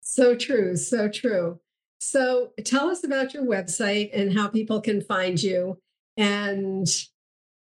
So 0.00 0.34
true. 0.34 0.76
So 0.76 1.08
true. 1.08 1.60
So, 1.98 2.50
tell 2.64 2.90
us 2.90 3.04
about 3.04 3.32
your 3.32 3.44
website 3.44 4.10
and 4.12 4.36
how 4.36 4.48
people 4.48 4.80
can 4.80 5.00
find 5.00 5.40
you 5.40 5.78
and 6.16 6.86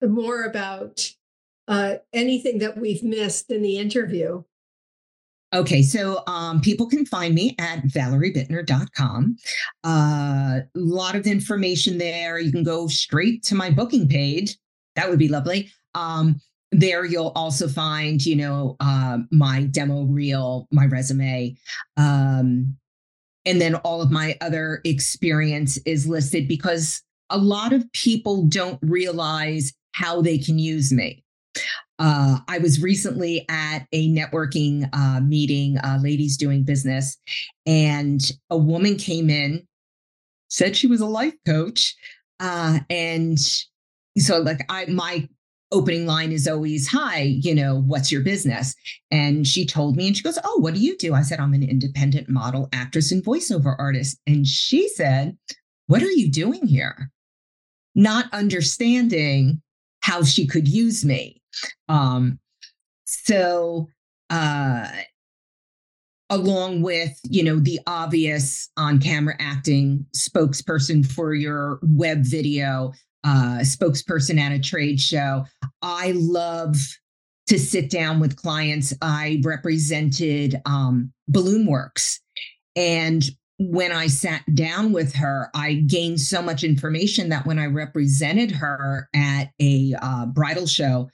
more 0.02 0.44
about 0.44 1.12
uh, 1.68 1.96
anything 2.14 2.60
that 2.60 2.78
we've 2.78 3.04
missed 3.04 3.52
in 3.52 3.62
the 3.62 3.78
interview. 3.78 4.44
Okay, 5.54 5.82
so 5.82 6.24
um, 6.28 6.62
people 6.62 6.88
can 6.88 7.06
find 7.06 7.36
me 7.36 7.56
at 7.60 7.84
valeriebittner.com. 7.84 9.36
A 9.84 9.88
uh, 9.88 10.60
lot 10.76 11.16
of 11.16 11.28
information 11.28 11.98
there. 11.98 12.40
You 12.40 12.52
can 12.52 12.64
go 12.64 12.88
straight 12.88 13.44
to 13.44 13.56
my 13.56 13.70
booking 13.70 14.08
page. 14.08 14.58
That 14.96 15.10
would 15.10 15.20
be 15.20 15.28
lovely. 15.28 15.70
Um, 15.94 16.40
there 16.72 17.04
you'll 17.04 17.34
also 17.36 17.68
find, 17.68 18.26
you 18.26 18.38
know, 18.38 18.78
uh, 18.80 19.20
my 19.30 19.64
demo 19.64 20.04
reel, 20.04 20.68
my 20.72 20.86
resume, 20.86 21.58
um, 21.98 22.78
and 23.46 23.60
then 23.60 23.76
all 23.76 24.02
of 24.02 24.12
my 24.12 24.38
other 24.40 24.82
experience 24.86 25.78
is 25.86 26.08
listed 26.08 26.48
because 26.48 27.02
a 27.30 27.38
lot 27.38 27.74
of 27.74 27.92
people 27.94 28.46
don't 28.46 28.80
realize 28.82 29.74
how 30.02 30.22
they 30.22 30.38
can 30.38 30.58
use 30.58 30.92
me. 30.92 31.24
Uh, 32.00 32.40
I 32.48 32.58
was 32.58 32.82
recently 32.82 33.46
at 33.48 33.86
a 33.92 34.10
networking 34.10 34.90
uh, 34.92 35.20
meeting, 35.22 35.78
uh, 35.78 36.00
ladies 36.02 36.36
doing 36.36 36.64
business, 36.64 37.18
and 37.68 38.20
a 38.50 38.58
woman 38.58 38.96
came 38.96 39.30
in, 39.30 39.68
said 40.50 40.76
she 40.76 40.88
was 40.88 41.02
a 41.02 41.06
life 41.06 41.36
coach, 41.46 41.96
uh, 42.40 42.80
and 42.90 43.38
so 44.18 44.40
like 44.40 44.62
I 44.70 44.86
my 44.88 45.30
opening 45.72 46.08
line 46.08 46.32
is 46.32 46.48
always, 46.48 46.88
"Hi, 46.88 47.22
you 47.22 47.54
know, 47.54 47.82
what's 47.82 48.12
your 48.12 48.22
business?" 48.22 48.74
And 49.12 49.46
she 49.46 49.64
told 49.64 49.96
me, 49.96 50.08
and 50.08 50.18
she 50.18 50.24
goes, 50.24 50.40
"Oh, 50.44 50.60
what 50.60 50.74
do 50.74 50.80
you 50.80 50.98
do?" 50.98 51.14
I 51.14 51.22
said, 51.22 51.40
"I'm 51.40 51.54
an 51.54 51.64
independent 51.64 52.28
model, 52.28 52.68
actress, 52.74 53.12
and 53.12 53.24
voiceover 53.24 53.76
artist," 53.78 54.20
and 54.26 54.48
she 54.48 54.90
said, 54.90 55.38
"What 55.86 56.02
are 56.02 56.10
you 56.10 56.32
doing 56.32 56.66
here?" 56.66 57.12
Not 57.94 58.34
understanding 58.34 59.62
how 60.02 60.24
she 60.24 60.46
could 60.46 60.68
use 60.68 61.06
me. 61.06 61.42
Um, 61.90 62.40
so, 63.06 63.88
uh, 64.30 64.88
along 66.30 66.82
with 66.82 67.20
you 67.30 67.44
know 67.44 67.60
the 67.60 67.80
obvious 67.88 68.70
on-camera 68.78 69.36
acting 69.40 70.06
spokesperson 70.16 71.06
for 71.06 71.34
your 71.34 71.80
web 71.84 72.20
video, 72.24 72.94
uh, 73.24 73.60
spokesperson 73.60 74.40
at 74.40 74.52
a 74.52 74.60
trade 74.60 75.00
show, 75.00 75.46
I 75.82 76.14
love 76.16 76.78
to 77.48 77.60
sit 77.60 77.90
down 77.90 78.20
with 78.20 78.38
clients. 78.38 78.94
I 79.02 79.42
represented 79.44 80.62
um, 80.66 81.12
Balloon 81.28 81.66
Works, 81.66 82.22
and 82.76 83.24
when 83.70 83.92
I 83.92 84.08
sat 84.08 84.44
down 84.56 84.92
with 84.92 85.14
her, 85.16 85.50
I 85.54 85.76
gained 85.76 86.20
so 86.20 86.42
much 86.42 86.64
information 86.64 87.30
that 87.30 87.46
when 87.46 87.60
I 87.60 87.68
represented 87.68 88.52
her 88.52 89.08
at 89.14 89.52
a 89.62 89.94
uh, 90.02 90.26
bridal 90.26 90.66
show, 90.66 91.10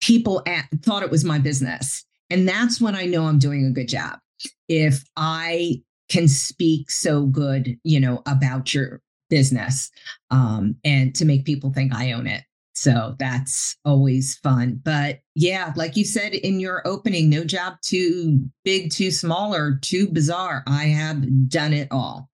people 0.00 0.42
at, 0.46 0.66
thought 0.82 1.02
it 1.02 1.10
was 1.10 1.24
my 1.24 1.38
business. 1.38 2.04
And 2.30 2.48
that's 2.48 2.80
when 2.80 2.96
I 2.96 3.04
know 3.04 3.24
I'm 3.24 3.38
doing 3.38 3.66
a 3.66 3.70
good 3.70 3.88
job. 3.88 4.18
If 4.66 5.04
I 5.16 5.82
can 6.08 6.26
speak 6.26 6.90
so 6.90 7.26
good, 7.26 7.78
you 7.84 8.00
know, 8.00 8.22
about 8.26 8.72
your 8.72 9.02
business 9.28 9.90
um, 10.30 10.76
and 10.84 11.14
to 11.16 11.26
make 11.26 11.44
people 11.44 11.70
think 11.70 11.94
I 11.94 12.12
own 12.12 12.26
it. 12.26 12.44
So 12.74 13.14
that's 13.18 13.76
always 13.84 14.36
fun. 14.36 14.80
But 14.82 15.20
yeah, 15.34 15.72
like 15.76 15.96
you 15.96 16.04
said 16.04 16.34
in 16.34 16.60
your 16.60 16.86
opening, 16.86 17.30
no 17.30 17.44
job 17.44 17.74
too 17.82 18.50
big, 18.64 18.90
too 18.90 19.10
small, 19.10 19.54
or 19.54 19.78
too 19.80 20.08
bizarre. 20.08 20.64
I 20.66 20.84
have 20.84 21.48
done 21.48 21.72
it 21.72 21.88
all. 21.90 22.30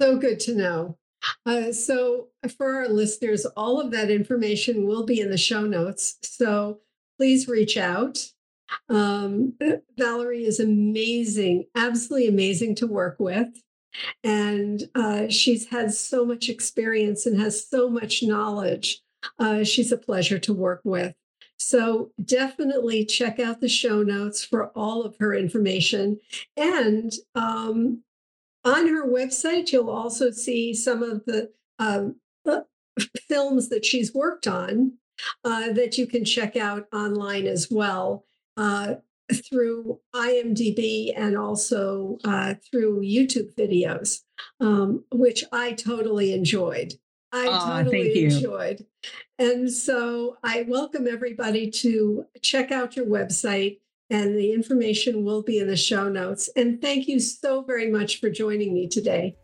So 0.00 0.18
good 0.18 0.40
to 0.40 0.54
know. 0.54 0.98
Uh, 1.44 1.72
so, 1.72 2.28
for 2.56 2.74
our 2.74 2.88
listeners, 2.88 3.46
all 3.56 3.80
of 3.80 3.90
that 3.90 4.10
information 4.10 4.86
will 4.86 5.04
be 5.04 5.20
in 5.20 5.30
the 5.30 5.38
show 5.38 5.62
notes. 5.62 6.18
So, 6.22 6.80
please 7.18 7.48
reach 7.48 7.76
out. 7.76 8.30
Um, 8.88 9.54
Valerie 9.98 10.44
is 10.44 10.60
amazing, 10.60 11.64
absolutely 11.74 12.28
amazing 12.28 12.74
to 12.76 12.86
work 12.86 13.16
with. 13.18 13.48
And 14.22 14.82
uh, 14.94 15.28
she's 15.28 15.66
had 15.68 15.92
so 15.92 16.24
much 16.24 16.48
experience 16.48 17.26
and 17.26 17.40
has 17.40 17.66
so 17.66 17.88
much 17.88 18.22
knowledge. 18.22 19.00
Uh, 19.38 19.64
she's 19.64 19.92
a 19.92 19.98
pleasure 19.98 20.38
to 20.38 20.52
work 20.52 20.80
with. 20.84 21.14
So 21.58 22.12
definitely 22.22 23.04
check 23.06 23.40
out 23.40 23.60
the 23.60 23.68
show 23.68 24.02
notes 24.02 24.44
for 24.44 24.68
all 24.76 25.02
of 25.02 25.16
her 25.18 25.34
information. 25.34 26.20
And 26.56 27.12
um, 27.34 28.02
on 28.64 28.88
her 28.88 29.06
website, 29.06 29.72
you'll 29.72 29.90
also 29.90 30.30
see 30.30 30.74
some 30.74 31.02
of 31.02 31.24
the 31.24 31.50
um, 31.78 32.16
films 33.28 33.68
that 33.70 33.84
she's 33.84 34.14
worked 34.14 34.46
on 34.46 34.92
uh, 35.44 35.72
that 35.72 35.96
you 35.96 36.06
can 36.06 36.24
check 36.24 36.56
out 36.56 36.86
online 36.92 37.46
as 37.46 37.68
well 37.70 38.24
uh, 38.56 38.96
through 39.32 40.00
IMDb 40.14 41.12
and 41.16 41.36
also 41.36 42.18
uh, 42.24 42.54
through 42.70 43.00
YouTube 43.02 43.54
videos, 43.54 44.20
um, 44.60 45.04
which 45.12 45.44
I 45.52 45.72
totally 45.72 46.32
enjoyed. 46.32 46.94
I 47.32 47.46
oh, 47.48 47.82
totally 47.82 48.24
enjoyed. 48.24 48.86
And 49.38 49.70
so 49.70 50.36
I 50.42 50.62
welcome 50.68 51.06
everybody 51.06 51.70
to 51.70 52.24
check 52.40 52.70
out 52.70 52.96
your 52.96 53.06
website, 53.06 53.80
and 54.08 54.36
the 54.36 54.52
information 54.52 55.24
will 55.24 55.42
be 55.42 55.58
in 55.58 55.66
the 55.66 55.76
show 55.76 56.08
notes. 56.08 56.48
And 56.56 56.80
thank 56.80 57.08
you 57.08 57.20
so 57.20 57.62
very 57.62 57.90
much 57.90 58.20
for 58.20 58.30
joining 58.30 58.72
me 58.72 58.88
today. 58.88 59.36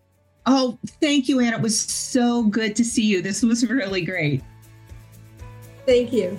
Oh, 0.47 0.79
thank 1.01 1.29
you, 1.29 1.41
Anne. 1.41 1.55
It 1.55 1.61
was 1.61 1.79
so 1.79 2.45
good 2.45 2.75
to 2.77 2.85
see 2.85 3.05
you. 3.05 3.23
This 3.23 3.43
was 3.43 3.69
really 3.69 4.05
great. 4.05 4.43
Thank 5.87 6.13
you. 6.13 6.39